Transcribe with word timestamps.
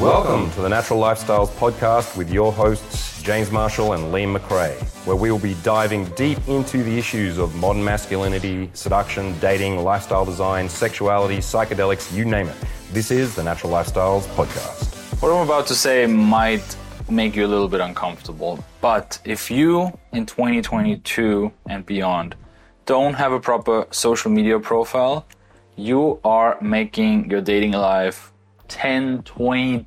Welcome 0.00 0.50
to 0.50 0.60
the 0.60 0.68
Natural 0.68 1.00
Lifestyles 1.00 1.48
Podcast 1.48 2.18
with 2.18 2.30
your 2.30 2.52
hosts, 2.52 3.22
James 3.22 3.50
Marshall 3.50 3.94
and 3.94 4.12
Liam 4.12 4.36
McRae, 4.36 4.78
where 5.06 5.16
we 5.16 5.30
will 5.32 5.38
be 5.38 5.54
diving 5.62 6.04
deep 6.10 6.36
into 6.48 6.82
the 6.82 6.98
issues 6.98 7.38
of 7.38 7.54
modern 7.54 7.82
masculinity, 7.82 8.68
seduction, 8.74 9.36
dating, 9.38 9.82
lifestyle 9.82 10.26
design, 10.26 10.68
sexuality, 10.68 11.38
psychedelics, 11.38 12.14
you 12.14 12.26
name 12.26 12.46
it. 12.46 12.56
This 12.92 13.10
is 13.10 13.34
the 13.34 13.42
Natural 13.42 13.72
Lifestyles 13.72 14.26
Podcast. 14.36 15.22
What 15.22 15.32
I'm 15.32 15.46
about 15.46 15.66
to 15.68 15.74
say 15.74 16.04
might 16.04 16.76
make 17.08 17.34
you 17.34 17.46
a 17.46 17.48
little 17.48 17.68
bit 17.68 17.80
uncomfortable, 17.80 18.62
but 18.82 19.18
if 19.24 19.50
you 19.50 19.98
in 20.12 20.26
2022 20.26 21.50
and 21.70 21.86
beyond 21.86 22.36
don't 22.84 23.14
have 23.14 23.32
a 23.32 23.40
proper 23.40 23.86
social 23.92 24.30
media 24.30 24.60
profile, 24.60 25.26
you 25.74 26.20
are 26.22 26.58
making 26.60 27.30
your 27.30 27.40
dating 27.40 27.72
life 27.72 28.30
10, 28.68 29.22
20 29.22 29.86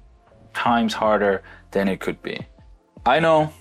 times 0.54 0.93
harder 0.93 1.43
than 1.71 1.88
it 1.88 2.00
could 2.00 2.21
be. 2.21 2.39
I 3.05 3.19
know 3.19 3.54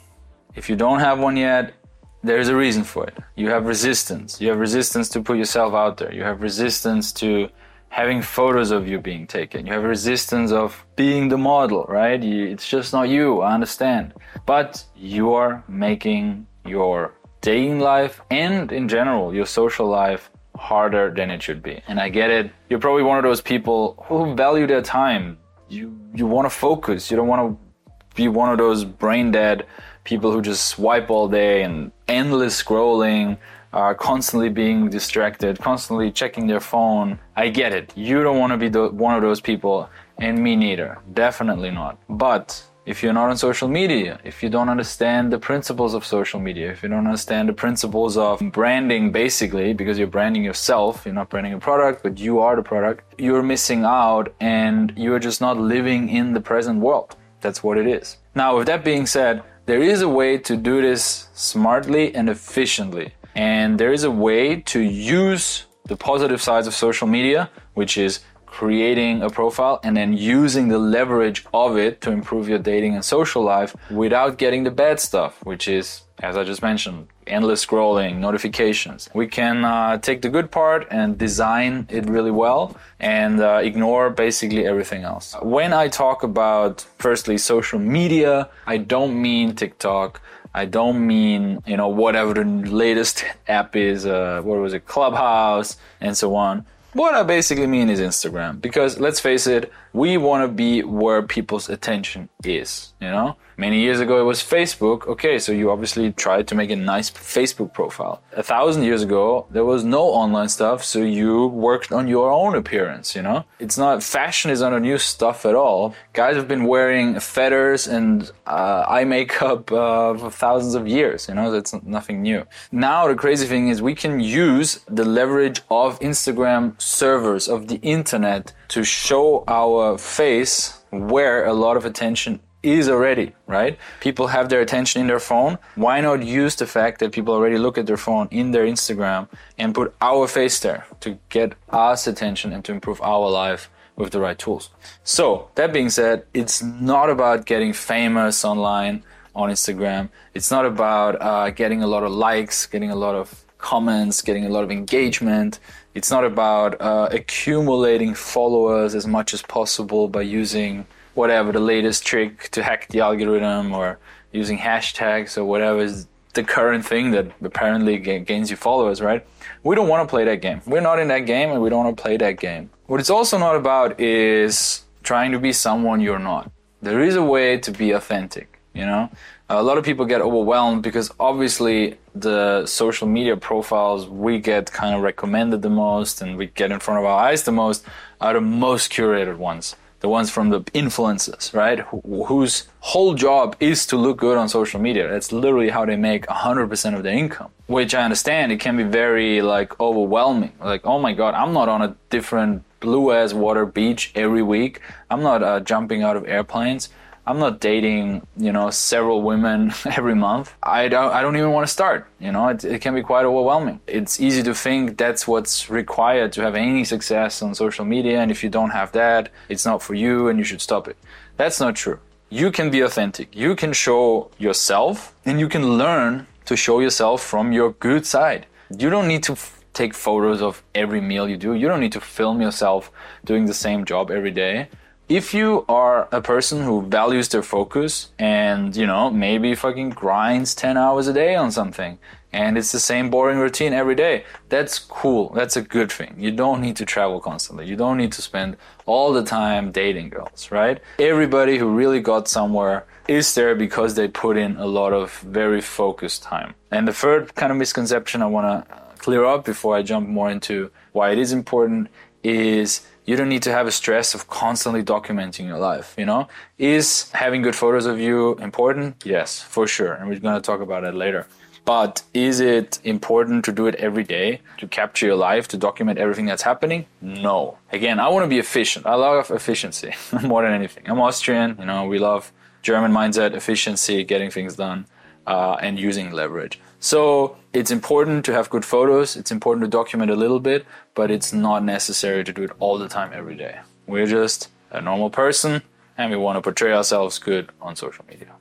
if 0.55 0.69
you 0.69 0.77
don't 0.77 1.01
have 1.01 1.19
one 1.19 1.37
yet, 1.37 1.75
there's 2.23 2.49
a 2.49 2.57
reason 2.57 2.83
for 2.85 3.07
it. 3.07 3.17
You 3.37 3.49
have 3.51 3.67
resistance. 3.67 4.41
You 4.41 4.49
have 4.49 4.59
resistance 4.59 5.09
to 5.11 5.23
put 5.23 5.39
yourself 5.39 5.73
out 5.75 5.99
there. 5.99 6.13
You 6.13 6.25
have 6.25 6.43
resistance 6.43 7.13
to 7.13 7.49
having 7.91 8.21
photos 8.23 8.71
of 8.71 8.89
you 8.89 8.99
being 8.99 9.27
taken. 9.27 9.67
You 9.67 9.73
have 9.73 9.85
resistance 9.85 10.53
of 10.53 10.85
being 10.97 11.29
the 11.29 11.39
model, 11.39 11.85
right? 11.89 12.23
You, 12.23 12.47
it's 12.47 12.69
just 12.69 12.93
not 12.93 13.09
you, 13.09 13.41
I 13.41 13.55
understand. 13.55 14.15
But 14.47 14.85
you're 14.97 15.63
making 15.69 16.47
your 16.67 17.15
dating 17.41 17.79
life 17.79 18.21
and 18.31 18.73
in 18.73 18.89
general 18.89 19.33
your 19.33 19.47
social 19.47 19.87
life 19.87 20.31
harder 20.59 21.13
than 21.15 21.31
it 21.31 21.43
should 21.43 21.63
be. 21.63 21.81
And 21.89 22.01
I 22.01 22.09
get 22.09 22.31
it. 22.31 22.51
You're 22.69 22.81
probably 22.81 23.05
one 23.05 23.19
of 23.19 23.25
those 23.25 23.41
people 23.41 24.05
who 24.07 24.35
value 24.35 24.67
their 24.67 24.83
time. 24.83 25.39
You 25.69 25.99
you 26.15 26.27
want 26.27 26.47
to 26.47 26.51
focus. 26.51 27.11
You 27.11 27.17
don't 27.17 27.29
want 27.29 27.43
to 27.43 28.15
be 28.15 28.29
one 28.29 28.51
of 28.51 28.59
those 28.59 28.85
brain 28.85 29.31
dead 29.31 29.67
people 30.09 30.33
who 30.33 30.41
just 30.41 30.69
swipe 30.69 31.11
all 31.11 31.29
day 31.29 31.63
and 31.63 31.93
endless 32.09 32.63
scrolling, 32.63 33.37
are 33.75 33.95
constantly 33.95 34.49
being 34.49 34.89
distracted, 34.89 35.59
constantly 35.59 36.11
checking 36.11 36.47
their 36.47 36.61
phone. 36.61 37.19
I 37.37 37.51
get 37.51 37.75
it. 37.75 37.93
You 37.95 38.23
don't 38.23 38.39
want 38.39 38.53
to 38.53 38.57
be 38.57 38.71
the, 38.71 38.89
one 38.89 39.15
of 39.15 39.21
those 39.21 39.43
people, 39.43 39.91
and 40.17 40.43
me 40.43 40.57
neither. 40.57 40.99
Definitely 41.13 41.71
not. 41.71 41.99
But 42.09 42.63
if 42.89 43.03
you're 43.03 43.13
not 43.13 43.29
on 43.29 43.37
social 43.37 43.69
media, 43.69 44.19
if 44.25 44.43
you 44.43 44.49
don't 44.49 44.71
understand 44.71 45.31
the 45.31 45.39
principles 45.39 45.93
of 45.93 46.07
social 46.07 46.41
media, 46.41 46.71
if 46.73 46.83
you 46.83 46.89
don't 46.89 47.05
understand 47.05 47.47
the 47.47 47.53
principles 47.53 48.17
of 48.17 48.41
branding, 48.51 49.13
basically, 49.13 49.75
because 49.75 49.99
you're 49.99 50.15
branding 50.19 50.43
yourself, 50.43 51.03
you're 51.05 51.15
not 51.15 51.29
branding 51.29 51.53
a 51.53 51.59
product, 51.59 52.03
but 52.03 52.19
you 52.19 52.39
are 52.39 52.57
the 52.57 52.63
product, 52.63 53.05
you're 53.21 53.43
missing 53.43 53.85
out 53.85 54.35
and 54.41 54.95
you're 54.97 55.19
just 55.19 55.43
not 55.43 55.59
living 55.59 56.09
in 56.09 56.33
the 56.33 56.41
present 56.41 56.81
world. 56.81 57.15
That's 57.43 57.63
what 57.63 57.77
it 57.77 57.87
is. 57.87 58.17
Now, 58.35 58.57
with 58.57 58.67
that 58.69 58.85
being 58.85 59.05
said, 59.05 59.43
there 59.67 59.83
is 59.83 60.01
a 60.01 60.09
way 60.09 60.39
to 60.39 60.57
do 60.57 60.81
this 60.81 61.29
smartly 61.35 62.15
and 62.15 62.31
efficiently. 62.31 63.13
And 63.35 63.79
there 63.79 63.93
is 63.93 64.05
a 64.05 64.11
way 64.11 64.63
to 64.73 64.81
use 64.81 65.67
the 65.85 65.97
positive 65.97 66.41
sides 66.41 66.67
of 66.67 66.73
social 66.75 67.07
media, 67.07 67.51
which 67.75 67.99
is 67.99 68.21
creating 68.51 69.23
a 69.23 69.31
profile 69.31 69.81
and 69.85 69.97
then 69.97 70.13
using 70.13 70.69
the 70.69 70.79
leverage 70.79 71.45
of 71.53 71.77
it 71.77 72.01
to 72.01 72.11
improve 72.11 72.49
your 72.49 72.59
dating 72.59 72.95
and 72.95 73.05
social 73.05 73.43
life 73.43 73.77
without 73.91 74.39
getting 74.39 74.65
the 74.65 74.71
bad 74.71 74.99
stuff, 75.01 75.45
which 75.45 75.69
is, 75.69 76.03
as 76.21 76.37
I 76.37 76.45
just 76.45 76.63
mentioned, 76.63 77.09
endless 77.27 77.65
scrolling, 77.65 78.19
notifications. 78.19 79.09
We 79.15 79.27
can 79.27 79.65
uh, 79.65 79.99
take 79.99 80.23
the 80.23 80.29
good 80.29 80.51
part 80.51 80.87
and 80.91 81.19
design 81.19 81.87
it 81.91 82.09
really 82.09 82.31
well 82.31 82.77
and 82.99 83.41
uh, 83.41 83.61
ignore 83.63 84.11
basically 84.11 84.67
everything 84.67 85.03
else. 85.05 85.37
When 85.43 85.73
I 85.73 85.89
talk 85.89 86.23
about, 86.23 86.87
firstly, 86.99 87.39
social 87.39 87.79
media, 87.79 88.49
I 88.67 88.79
don't 88.79 89.21
mean 89.21 89.55
TikTok. 89.55 90.21
I 90.55 90.65
don't 90.65 91.07
mean, 91.07 91.63
you 91.67 91.77
know, 91.77 91.89
whatever 91.89 92.35
the 92.35 92.45
latest 92.45 93.25
app 93.49 93.77
is, 93.77 94.07
uh, 94.07 94.41
what 94.43 94.59
was 94.59 94.73
it, 94.73 94.87
Clubhouse, 94.87 95.77
and 96.01 96.17
so 96.17 96.35
on. 96.35 96.65
What 96.95 97.15
I 97.15 97.23
basically 97.23 97.67
mean 97.67 97.91
is 97.91 98.01
Instagram. 98.01 98.61
Because 98.61 98.99
let's 98.99 99.21
face 99.21 99.47
it, 99.47 99.73
we 99.93 100.17
want 100.17 100.49
to 100.49 100.53
be 100.53 100.83
where 100.83 101.23
people's 101.23 101.69
attention 101.69 102.29
is, 102.45 102.93
you 103.01 103.09
know? 103.09 103.37
Many 103.61 103.81
years 103.81 103.99
ago 103.99 104.21
it 104.21 104.23
was 104.23 104.41
Facebook. 104.41 105.09
Okay, 105.09 105.41
so 105.41 105.51
you 105.51 105.73
obviously 105.73 106.13
tried 106.13 106.47
to 106.47 106.55
make 106.55 106.71
a 106.71 106.77
nice 106.77 107.11
Facebook 107.11 107.73
profile. 107.73 108.23
A 108.37 108.43
thousand 108.45 108.85
years 108.85 109.03
ago 109.03 109.47
there 109.51 109.65
was 109.65 109.83
no 109.83 110.03
online 110.03 110.49
stuff, 110.49 110.85
so 110.85 111.01
you 111.01 111.49
worked 111.49 111.91
on 111.91 112.07
your 112.07 112.31
own 112.31 112.55
appearance, 112.55 113.17
you 113.17 113.23
know? 113.23 113.45
It's 113.59 113.77
not, 113.77 114.05
fashion 114.05 114.53
is 114.53 114.61
not 114.61 114.75
a 114.75 114.79
new 114.79 114.97
stuff 114.97 115.45
at 115.45 115.57
all. 115.57 115.93
Guys 116.13 116.37
have 116.37 116.47
been 116.47 116.67
wearing 116.67 117.19
feathers 117.19 117.89
and 117.89 118.31
uh, 118.47 118.85
eye 118.89 119.03
makeup 119.03 119.73
uh, 119.73 120.15
for 120.17 120.31
thousands 120.31 120.77
of 120.77 120.87
years, 120.87 121.27
you 121.29 121.35
know? 121.35 121.51
That's 121.51 121.75
nothing 121.83 122.23
new. 122.23 122.47
Now 122.71 123.09
the 123.09 123.17
crazy 123.17 123.49
thing 123.49 123.71
is 123.71 123.83
we 123.83 123.97
can 123.97 124.21
use 124.21 124.85
the 124.87 125.05
leverage 125.05 125.63
of 125.69 125.99
Instagram 125.99 126.81
servers, 126.81 127.49
of 127.49 127.67
the 127.67 127.81
internet 127.83 128.53
to 128.69 128.85
show 128.85 129.43
our 129.49 129.99
face 129.99 130.79
where 130.91 131.45
a 131.45 131.53
lot 131.53 131.77
of 131.77 131.85
attention 131.85 132.39
is 132.63 132.89
already, 132.89 133.35
right? 133.47 133.79
People 134.01 134.29
have 134.29 134.49
their 134.49 134.61
attention 134.61 135.01
in 135.01 135.07
their 135.07 135.21
phone. 135.21 135.59
Why 135.75 136.01
not 136.01 136.23
use 136.23 136.57
the 136.57 136.67
fact 136.67 137.01
that 137.01 137.13
people 137.13 137.35
already 137.35 137.59
look 137.59 137.79
at 137.79 137.87
their 137.87 137.97
phone 137.97 138.29
in 138.31 138.51
their 138.51 138.65
Instagram 138.65 139.29
and 139.57 139.75
put 139.75 139.95
our 140.01 140.27
face 140.27 140.59
there 140.61 140.87
to 141.01 141.19
get 141.29 141.55
us 141.71 142.07
attention 142.07 142.53
and 142.53 142.65
to 142.65 142.73
improve 142.73 143.01
our 143.01 143.31
life 143.31 143.71
with 143.97 144.13
the 144.13 144.21
right 144.21 144.39
tools? 144.39 144.71
So, 145.05 145.51
that 145.55 145.73
being 145.73 145.91
said, 145.91 146.25
it's 146.35 146.63
not 146.63 147.11
about 147.11 147.47
getting 147.47 147.73
famous 147.73 148.45
online 148.45 149.05
on 149.35 149.51
Instagram. 149.51 150.09
It's 150.35 150.51
not 150.51 150.67
about 150.67 151.21
uh, 151.23 151.51
getting 151.51 151.83
a 151.83 151.87
lot 151.87 152.03
of 152.03 152.11
likes, 152.11 152.67
getting 152.67 152.91
a 152.91 152.97
lot 152.97 153.15
of 153.15 153.45
comments, 153.59 154.21
getting 154.23 154.45
a 154.45 154.49
lot 154.49 154.65
of 154.65 154.71
engagement. 154.71 155.61
It's 155.95 156.11
not 156.11 156.25
about 156.25 156.81
uh, 156.81 157.09
accumulating 157.11 158.15
followers 158.15 158.95
as 158.95 159.07
much 159.07 159.33
as 159.35 159.43
possible 159.43 160.09
by 160.09 160.23
using 160.23 160.87
whatever 161.19 161.51
the 161.51 161.61
latest 161.75 162.07
trick 162.07 162.49
to 162.51 162.63
hack 162.63 162.87
the 162.89 163.01
algorithm 163.01 163.75
or 163.75 163.99
using 164.31 164.57
hashtags 164.57 165.37
or 165.37 165.45
whatever 165.45 165.81
is 165.81 166.07
the 166.35 166.45
current 166.45 166.85
thing 166.85 167.11
that 167.11 167.27
apparently 167.43 167.99
gains 167.99 168.51
you 168.51 168.57
followers, 168.57 169.01
right? 169.01 169.27
We 169.65 169.75
don't 169.75 169.89
want 169.89 170.09
to 170.09 170.11
play 170.11 170.25
that 170.25 170.41
game. 170.41 170.63
We're 170.65 170.87
not 170.91 171.01
in 171.01 171.09
that 171.09 171.25
game 171.27 171.51
and 171.51 171.61
we 171.61 171.69
don't 171.71 171.85
want 171.85 171.97
to 171.97 172.01
play 172.01 172.17
that 172.19 172.39
game. 172.39 172.71
What 172.87 173.01
it's 173.01 173.11
also 173.11 173.37
not 173.37 173.57
about 173.57 174.01
is 174.01 174.85
trying 175.03 175.33
to 175.33 175.41
be 175.41 175.53
someone 175.53 176.01
you're 176.01 176.27
not. 176.33 176.51
There 176.81 177.01
is 177.01 177.17
a 177.17 177.27
way 177.35 177.59
to 177.59 177.73
be 177.73 177.91
authentic, 177.91 178.61
you 178.73 178.87
know? 178.87 179.11
A 179.51 179.63
lot 179.63 179.77
of 179.79 179.85
people 179.85 180.05
get 180.05 180.21
overwhelmed 180.21 180.83
because 180.85 181.11
obviously 181.19 181.97
the 182.15 182.65
social 182.67 183.09
media 183.09 183.37
profiles 183.37 184.07
we 184.07 184.39
get 184.39 184.71
kind 184.71 184.95
of 184.95 185.03
recommended 185.03 185.63
the 185.63 185.71
most 185.71 186.23
and 186.23 186.37
we 186.37 186.47
get 186.47 186.71
in 186.71 186.79
front 186.79 187.01
of 187.01 187.05
our 187.07 187.19
eyes 187.29 187.43
the 187.45 187.53
most 187.53 187.85
are 188.21 188.35
the 188.35 188.41
most 188.41 188.93
curated 188.93 189.37
ones 189.39 189.75
the 190.01 190.09
ones 190.09 190.31
from 190.31 190.51
the 190.51 190.61
influencers, 190.73 191.53
right? 191.55 191.81
Wh- 191.81 192.27
whose 192.29 192.69
whole 192.81 193.15
job 193.15 193.57
is 193.61 193.87
to 193.87 193.97
look 193.97 194.19
good 194.19 194.39
on 194.39 194.49
social 194.49 194.81
media. 194.81 195.09
That's 195.09 195.33
literally 195.33 195.71
how 195.71 195.85
they 195.85 195.97
make 195.97 196.27
100% 196.27 196.97
of 196.97 197.03
their 197.03 197.15
income. 197.15 197.51
Which 197.67 197.95
I 197.95 198.03
understand 198.05 198.53
it 198.53 198.61
can 198.61 198.77
be 198.77 198.85
very 198.85 199.43
like 199.43 199.79
overwhelming. 199.81 200.53
Like, 200.61 200.87
oh 200.87 200.99
my 200.99 201.13
god, 201.13 201.35
I'm 201.35 201.53
not 201.53 201.69
on 201.69 201.83
a 201.83 201.97
different 202.11 202.63
blue 202.81 203.13
as 203.13 203.35
water 203.35 203.67
beach 203.67 204.13
every 204.15 204.43
week. 204.43 204.81
I'm 205.11 205.23
not 205.23 205.43
uh, 205.43 205.61
jumping 205.61 206.03
out 206.03 206.17
of 206.17 206.27
airplanes. 206.27 206.89
I'm 207.29 207.39
not 207.39 207.61
dating, 207.61 208.27
you 208.39 208.53
know, 208.53 208.71
several 208.71 209.21
women 209.21 209.75
every 209.85 210.15
month. 210.15 210.55
I 210.63 210.89
don't, 210.89 211.13
I 211.13 211.21
don't 211.21 211.37
even 211.37 211.53
want 211.53 211.67
to 211.67 211.73
start. 211.73 212.09
You 212.19 212.33
know, 212.33 212.49
it, 212.49 212.65
it 212.65 212.81
can 212.81 212.95
be 212.95 213.03
quite 213.03 213.27
overwhelming. 213.27 213.81
It's 213.87 214.19
easy 214.19 214.43
to 214.45 214.55
think 214.55 214.97
that's 214.97 215.29
what's 215.29 215.69
required 215.69 216.33
to 216.33 216.41
have 216.41 216.55
any 216.55 216.85
success 216.85 217.43
on 217.43 217.55
social 217.55 217.85
media. 217.85 218.23
And 218.23 218.31
if 218.31 218.43
you 218.43 218.49
don't 218.49 218.71
have 218.71 218.93
that, 218.93 219.29
it's 219.51 219.67
not 219.67 219.83
for 219.83 219.93
you 219.93 220.29
and 220.29 220.39
you 220.39 220.45
should 220.45 220.63
stop 220.63 220.89
it. 220.89 220.97
That's 221.37 221.61
not 221.61 221.77
true. 221.77 221.99
You 222.31 222.51
can 222.51 222.71
be 222.71 222.81
authentic. 222.81 223.37
You 223.37 223.55
can 223.55 223.75
show 223.75 224.31
yourself 224.39 225.15
and 225.27 225.39
you 225.39 225.49
can 225.49 225.77
learn 225.77 226.27
to 226.47 226.57
show 226.57 226.81
yourself 226.81 227.23
from 227.23 227.53
your 227.53 227.73
good 227.73 228.07
side. 228.07 228.47
You 228.71 228.89
don't 228.89 229.07
need 229.07 229.23
to 229.25 229.33
f- 229.33 229.63
take 229.75 229.93
photos 229.93 230.41
of 230.41 230.63
every 230.75 231.03
meal 231.03 231.29
you 231.29 231.37
do. 231.37 231.53
You 231.53 231.69
don't 231.69 231.81
need 231.81 231.93
to 231.93 232.01
film 232.01 232.41
yourself 232.41 232.91
doing 233.23 233.45
the 233.45 233.55
same 233.55 233.85
job 233.85 234.11
every 234.11 234.31
day 234.31 234.69
if 235.09 235.33
you 235.33 235.65
are 235.69 236.07
a 236.13 236.21
person 236.21 236.63
who 236.63 236.83
values 236.83 237.29
their 237.29 237.43
focus 237.43 238.11
and 238.19 238.77
you 238.77 238.87
know 238.87 239.11
maybe 239.11 239.55
fucking 239.55 239.91
grinds 239.91 240.55
10 240.55 240.77
hours 240.77 241.09
a 241.09 241.13
day 241.13 241.35
on 241.35 241.51
something 241.51 241.99
and 242.31 242.59
it's 242.59 242.73
the 242.73 242.81
same 242.81 243.09
boring 243.09 243.39
routine 243.39 243.73
every 243.73 243.95
day 243.95 244.23
that's 244.51 244.79
cool. 244.79 245.31
That's 245.31 245.57
a 245.57 245.63
good 245.63 245.91
thing. 245.91 246.15
You 246.19 246.31
don't 246.31 246.61
need 246.61 246.77
to 246.77 246.85
travel 246.85 247.21
constantly. 247.21 247.67
You 247.67 247.77
don't 247.77 247.97
need 247.97 248.13
to 248.13 248.23
spend 248.23 248.57
all 248.85 249.13
the 249.13 249.25
time 249.25 249.73
dating 249.73 250.11
girls 250.11 250.51
right? 250.51 250.81
Everybody 250.99 251.57
who 251.59 251.69
really 251.69 252.01
got 252.01 252.29
somewhere 252.29 252.87
is 253.09 253.35
there 253.35 253.55
because 253.55 253.95
they 253.95 254.09
put 254.09 254.37
in 254.37 254.57
a 254.59 254.67
lot 254.67 254.93
of 254.93 255.19
very 255.21 255.63
focused 255.63 256.23
time. 256.23 256.55
And 256.71 256.87
the 256.87 256.93
third 256.93 257.35
kind 257.35 257.51
of 257.51 257.57
misconception 257.57 258.21
i 258.21 258.27
want 258.27 258.47
to 258.47 258.75
clear 258.99 259.25
up 259.25 259.45
before 259.45 259.75
i 259.77 259.83
jump 259.83 260.09
more 260.09 260.31
into 260.31 260.71
why 260.93 261.13
it 261.13 261.19
is 261.19 261.33
important 261.33 261.89
is 262.23 262.87
you 263.09 263.17
don't 263.17 263.31
need 263.31 263.43
to 263.43 263.53
have 263.53 263.67
a 263.67 263.71
stress 263.71 264.15
of 264.15 264.29
constantly 264.29 264.83
documenting 264.83 265.47
your 265.47 265.57
life, 265.57 265.95
you 265.97 266.05
know? 266.05 266.29
Is 266.59 267.11
having 267.13 267.41
good 267.41 267.57
photos 267.57 267.87
of 267.87 267.99
you 267.99 268.35
important? 268.35 269.03
Yes, 269.03 269.41
for 269.41 269.67
sure. 269.67 269.95
And 269.95 270.11
we're 270.11 270.19
going 270.19 270.35
to 270.35 270.43
talk 270.43 270.61
about 270.61 270.85
it 270.85 270.95
later. 270.95 271.27
But 271.65 272.03
is 272.13 272.41
it 272.41 272.79
important 272.85 273.47
to 273.47 273.53
do 273.53 273.67
it 273.67 273.77
every 273.77 274.05
day 274.05 274.43
to 274.59 274.69
capture 274.69 275.07
your 275.07 275.17
life, 275.17 275.49
to 275.49 275.57
document 275.57 275.99
everything 275.99 276.27
that's 276.27 276.43
happening? 276.43 276.85
No. 277.01 277.57
Again, 277.73 277.99
I 277.99 278.09
want 278.09 278.25
to 278.25 278.29
be 278.29 278.39
efficient. 278.39 278.85
I 278.85 278.97
love 278.97 279.31
efficiency 279.31 279.95
more 280.23 280.43
than 280.43 280.53
anything. 280.53 280.85
I'm 280.87 281.01
Austrian, 281.01 281.57
you 281.59 281.65
know, 281.65 281.87
we 281.87 281.99
love 281.99 282.31
German 282.61 282.93
mindset, 282.93 283.33
efficiency, 283.33 284.05
getting 284.05 284.31
things 284.31 284.57
done, 284.57 284.85
uh, 285.27 285.57
and 285.63 285.79
using 285.79 286.13
leverage. 286.13 286.61
So 286.81 287.37
it's 287.53 287.71
important 287.71 288.25
to 288.27 288.33
have 288.33 288.51
good 288.51 288.65
photos. 288.65 289.17
It's 289.17 289.31
important 289.31 289.65
to 289.65 289.69
document 289.69 290.11
a 290.11 290.17
little 290.17 290.41
bit, 290.41 290.65
but 290.95 291.11
it's 291.11 291.33
not 291.33 291.65
necessary 291.65 292.23
to 292.25 292.33
do 292.33 292.43
it 292.45 292.51
all 292.59 292.79
the 292.79 292.89
time 292.89 293.11
every 293.13 293.35
day. 293.35 293.59
We're 293.87 294.07
just 294.07 294.49
a 294.71 294.81
normal 294.81 295.11
person 295.11 295.63
and 295.97 296.11
we 296.11 296.17
want 296.17 296.37
to 296.37 296.41
portray 296.41 296.73
ourselves 296.73 297.19
good 297.19 297.51
on 297.61 297.75
social 297.75 298.05
media. 298.09 298.33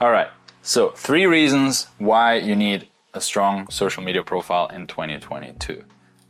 All 0.00 0.10
right. 0.10 0.28
So 0.62 0.90
three 0.90 1.24
reasons 1.24 1.86
why 1.98 2.34
you 2.34 2.54
need 2.54 2.88
a 3.14 3.20
strong 3.20 3.68
social 3.70 4.02
media 4.02 4.22
profile 4.22 4.68
in 4.68 4.86
2022. 4.86 5.82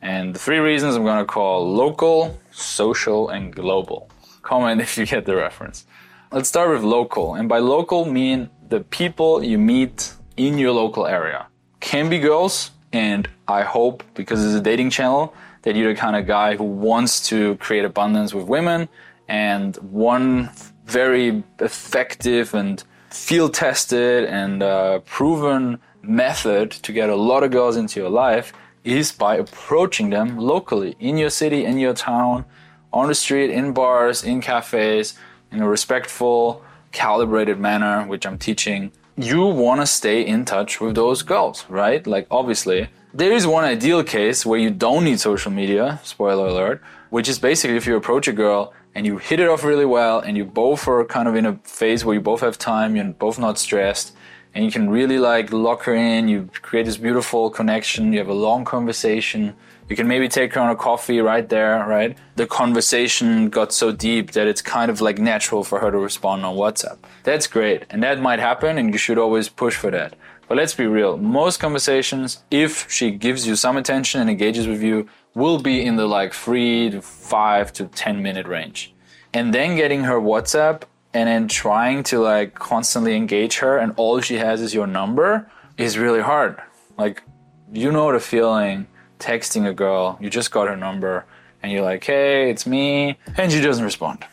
And 0.02 0.34
the 0.34 0.38
three 0.38 0.58
reasons 0.58 0.96
I'm 0.96 1.02
going 1.02 1.18
to 1.18 1.24
call 1.24 1.68
local, 1.74 2.38
social, 2.52 3.28
and 3.28 3.54
global. 3.54 4.08
Comment 4.42 4.80
if 4.80 4.96
you 4.96 5.04
get 5.04 5.26
the 5.26 5.36
reference. 5.36 5.84
Let's 6.30 6.48
start 6.48 6.70
with 6.70 6.84
local. 6.84 7.34
And 7.34 7.48
by 7.48 7.58
local 7.58 8.04
mean 8.04 8.50
the 8.68 8.80
people 8.80 9.42
you 9.42 9.58
meet 9.58 10.14
in 10.46 10.58
your 10.58 10.72
local 10.72 11.06
area. 11.06 11.46
Can 11.80 12.08
be 12.08 12.18
girls, 12.18 12.70
and 12.92 13.28
I 13.46 13.62
hope 13.62 14.02
because 14.14 14.44
it's 14.44 14.54
a 14.54 14.60
dating 14.60 14.90
channel 14.90 15.34
that 15.62 15.76
you're 15.76 15.92
the 15.92 16.00
kind 16.00 16.16
of 16.16 16.26
guy 16.26 16.56
who 16.56 16.64
wants 16.64 17.28
to 17.28 17.56
create 17.56 17.84
abundance 17.84 18.32
with 18.32 18.46
women. 18.46 18.88
And 19.28 19.76
one 19.76 20.50
very 20.86 21.42
effective 21.58 22.54
and 22.54 22.82
field 23.10 23.54
tested 23.54 24.24
and 24.24 24.62
uh, 24.62 25.00
proven 25.00 25.78
method 26.02 26.70
to 26.70 26.92
get 26.92 27.10
a 27.10 27.16
lot 27.16 27.42
of 27.42 27.50
girls 27.50 27.76
into 27.76 28.00
your 28.00 28.10
life 28.10 28.52
is 28.82 29.12
by 29.12 29.36
approaching 29.36 30.10
them 30.10 30.38
locally 30.38 30.96
in 30.98 31.18
your 31.18 31.30
city, 31.30 31.64
in 31.66 31.78
your 31.78 31.92
town, 31.92 32.44
on 32.92 33.08
the 33.08 33.14
street, 33.14 33.50
in 33.50 33.72
bars, 33.72 34.24
in 34.24 34.40
cafes, 34.40 35.14
in 35.52 35.60
a 35.60 35.68
respectful, 35.68 36.64
calibrated 36.92 37.58
manner, 37.58 38.06
which 38.06 38.26
I'm 38.26 38.38
teaching 38.38 38.90
you 39.24 39.44
want 39.46 39.80
to 39.80 39.86
stay 39.86 40.26
in 40.26 40.44
touch 40.44 40.80
with 40.80 40.94
those 40.94 41.22
girls, 41.22 41.64
right? 41.68 42.06
Like, 42.06 42.26
obviously, 42.30 42.88
there 43.12 43.32
is 43.32 43.46
one 43.46 43.64
ideal 43.64 44.04
case 44.04 44.46
where 44.46 44.58
you 44.58 44.70
don't 44.70 45.04
need 45.04 45.20
social 45.20 45.50
media, 45.50 46.00
spoiler 46.04 46.46
alert, 46.46 46.82
which 47.10 47.28
is 47.28 47.38
basically 47.38 47.76
if 47.76 47.86
you 47.86 47.96
approach 47.96 48.28
a 48.28 48.32
girl 48.32 48.72
and 48.94 49.06
you 49.06 49.18
hit 49.18 49.40
it 49.40 49.48
off 49.48 49.64
really 49.64 49.84
well 49.84 50.20
and 50.20 50.36
you 50.36 50.44
both 50.44 50.86
are 50.88 51.04
kind 51.04 51.28
of 51.28 51.34
in 51.34 51.46
a 51.46 51.56
phase 51.64 52.04
where 52.04 52.14
you 52.14 52.20
both 52.20 52.40
have 52.40 52.58
time, 52.58 52.96
you're 52.96 53.04
both 53.04 53.38
not 53.38 53.58
stressed, 53.58 54.14
and 54.54 54.64
you 54.64 54.70
can 54.70 54.90
really 54.90 55.18
like 55.18 55.52
lock 55.52 55.84
her 55.84 55.94
in, 55.94 56.28
you 56.28 56.48
create 56.62 56.86
this 56.86 56.96
beautiful 56.96 57.50
connection, 57.50 58.12
you 58.12 58.18
have 58.18 58.28
a 58.28 58.34
long 58.34 58.64
conversation 58.64 59.54
you 59.90 59.96
can 59.96 60.06
maybe 60.06 60.28
take 60.28 60.54
her 60.54 60.60
on 60.60 60.70
a 60.70 60.76
coffee 60.76 61.20
right 61.20 61.48
there, 61.48 61.84
right? 61.84 62.16
The 62.36 62.46
conversation 62.46 63.50
got 63.50 63.72
so 63.72 63.90
deep 63.90 64.30
that 64.32 64.46
it's 64.46 64.62
kind 64.62 64.88
of 64.88 65.00
like 65.00 65.18
natural 65.18 65.64
for 65.64 65.80
her 65.80 65.90
to 65.90 65.98
respond 65.98 66.44
on 66.44 66.54
WhatsApp. 66.54 66.98
That's 67.24 67.48
great. 67.48 67.86
And 67.90 68.00
that 68.04 68.20
might 68.20 68.38
happen 68.38 68.78
and 68.78 68.92
you 68.92 68.98
should 68.98 69.18
always 69.18 69.48
push 69.48 69.74
for 69.74 69.90
that. 69.90 70.14
But 70.46 70.58
let's 70.58 70.74
be 70.74 70.86
real. 70.86 71.16
Most 71.16 71.58
conversations, 71.58 72.44
if 72.52 72.88
she 72.88 73.10
gives 73.10 73.48
you 73.48 73.56
some 73.56 73.76
attention 73.76 74.20
and 74.20 74.30
engages 74.30 74.68
with 74.68 74.80
you, 74.80 75.08
will 75.34 75.60
be 75.60 75.84
in 75.84 75.96
the 75.96 76.06
like 76.06 76.34
three 76.34 76.90
to 76.90 77.02
five 77.02 77.72
to 77.72 77.86
10 77.86 78.22
minute 78.22 78.46
range. 78.46 78.94
And 79.34 79.52
then 79.52 79.74
getting 79.74 80.04
her 80.04 80.20
WhatsApp 80.20 80.82
and 81.12 81.28
then 81.28 81.48
trying 81.48 82.04
to 82.04 82.20
like 82.20 82.54
constantly 82.54 83.16
engage 83.16 83.58
her 83.58 83.76
and 83.76 83.92
all 83.96 84.20
she 84.20 84.36
has 84.36 84.60
is 84.60 84.72
your 84.72 84.86
number 84.86 85.50
is 85.76 85.98
really 85.98 86.20
hard. 86.20 86.62
Like, 86.96 87.24
you 87.72 87.90
know 87.90 88.12
the 88.12 88.20
feeling 88.20 88.86
texting 89.20 89.68
a 89.68 89.72
girl, 89.72 90.18
you 90.20 90.28
just 90.30 90.50
got 90.50 90.66
her 90.66 90.76
number, 90.76 91.26
and 91.62 91.70
you're 91.70 91.82
like, 91.82 92.02
hey, 92.02 92.50
it's 92.50 92.66
me, 92.66 93.18
and 93.36 93.52
she 93.52 93.60
doesn't 93.60 93.84
respond. 93.84 94.24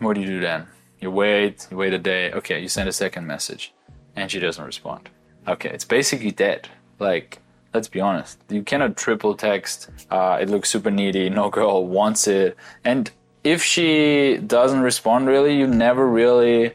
What 0.00 0.14
do 0.14 0.20
you 0.20 0.26
do 0.26 0.40
then? 0.40 0.66
You 1.00 1.10
wait, 1.10 1.68
you 1.70 1.76
wait 1.76 1.92
a 1.92 1.98
day, 1.98 2.32
okay, 2.32 2.60
you 2.60 2.68
send 2.68 2.88
a 2.88 2.92
second 2.92 3.26
message, 3.26 3.72
and 4.16 4.30
she 4.30 4.40
doesn't 4.40 4.64
respond. 4.64 5.10
Okay, 5.46 5.70
it's 5.70 5.84
basically 5.84 6.30
dead. 6.30 6.68
Like, 6.98 7.40
let's 7.74 7.88
be 7.88 8.00
honest, 8.00 8.38
you 8.48 8.62
cannot 8.62 8.96
triple 8.96 9.34
text, 9.36 9.90
uh, 10.10 10.38
it 10.40 10.48
looks 10.48 10.70
super 10.70 10.90
needy, 10.90 11.28
no 11.30 11.50
girl 11.50 11.86
wants 11.86 12.26
it, 12.26 12.56
and 12.84 13.10
if 13.44 13.62
she 13.62 14.38
doesn't 14.38 14.80
respond 14.80 15.26
really, 15.26 15.56
you 15.56 15.66
never 15.66 16.08
really 16.08 16.72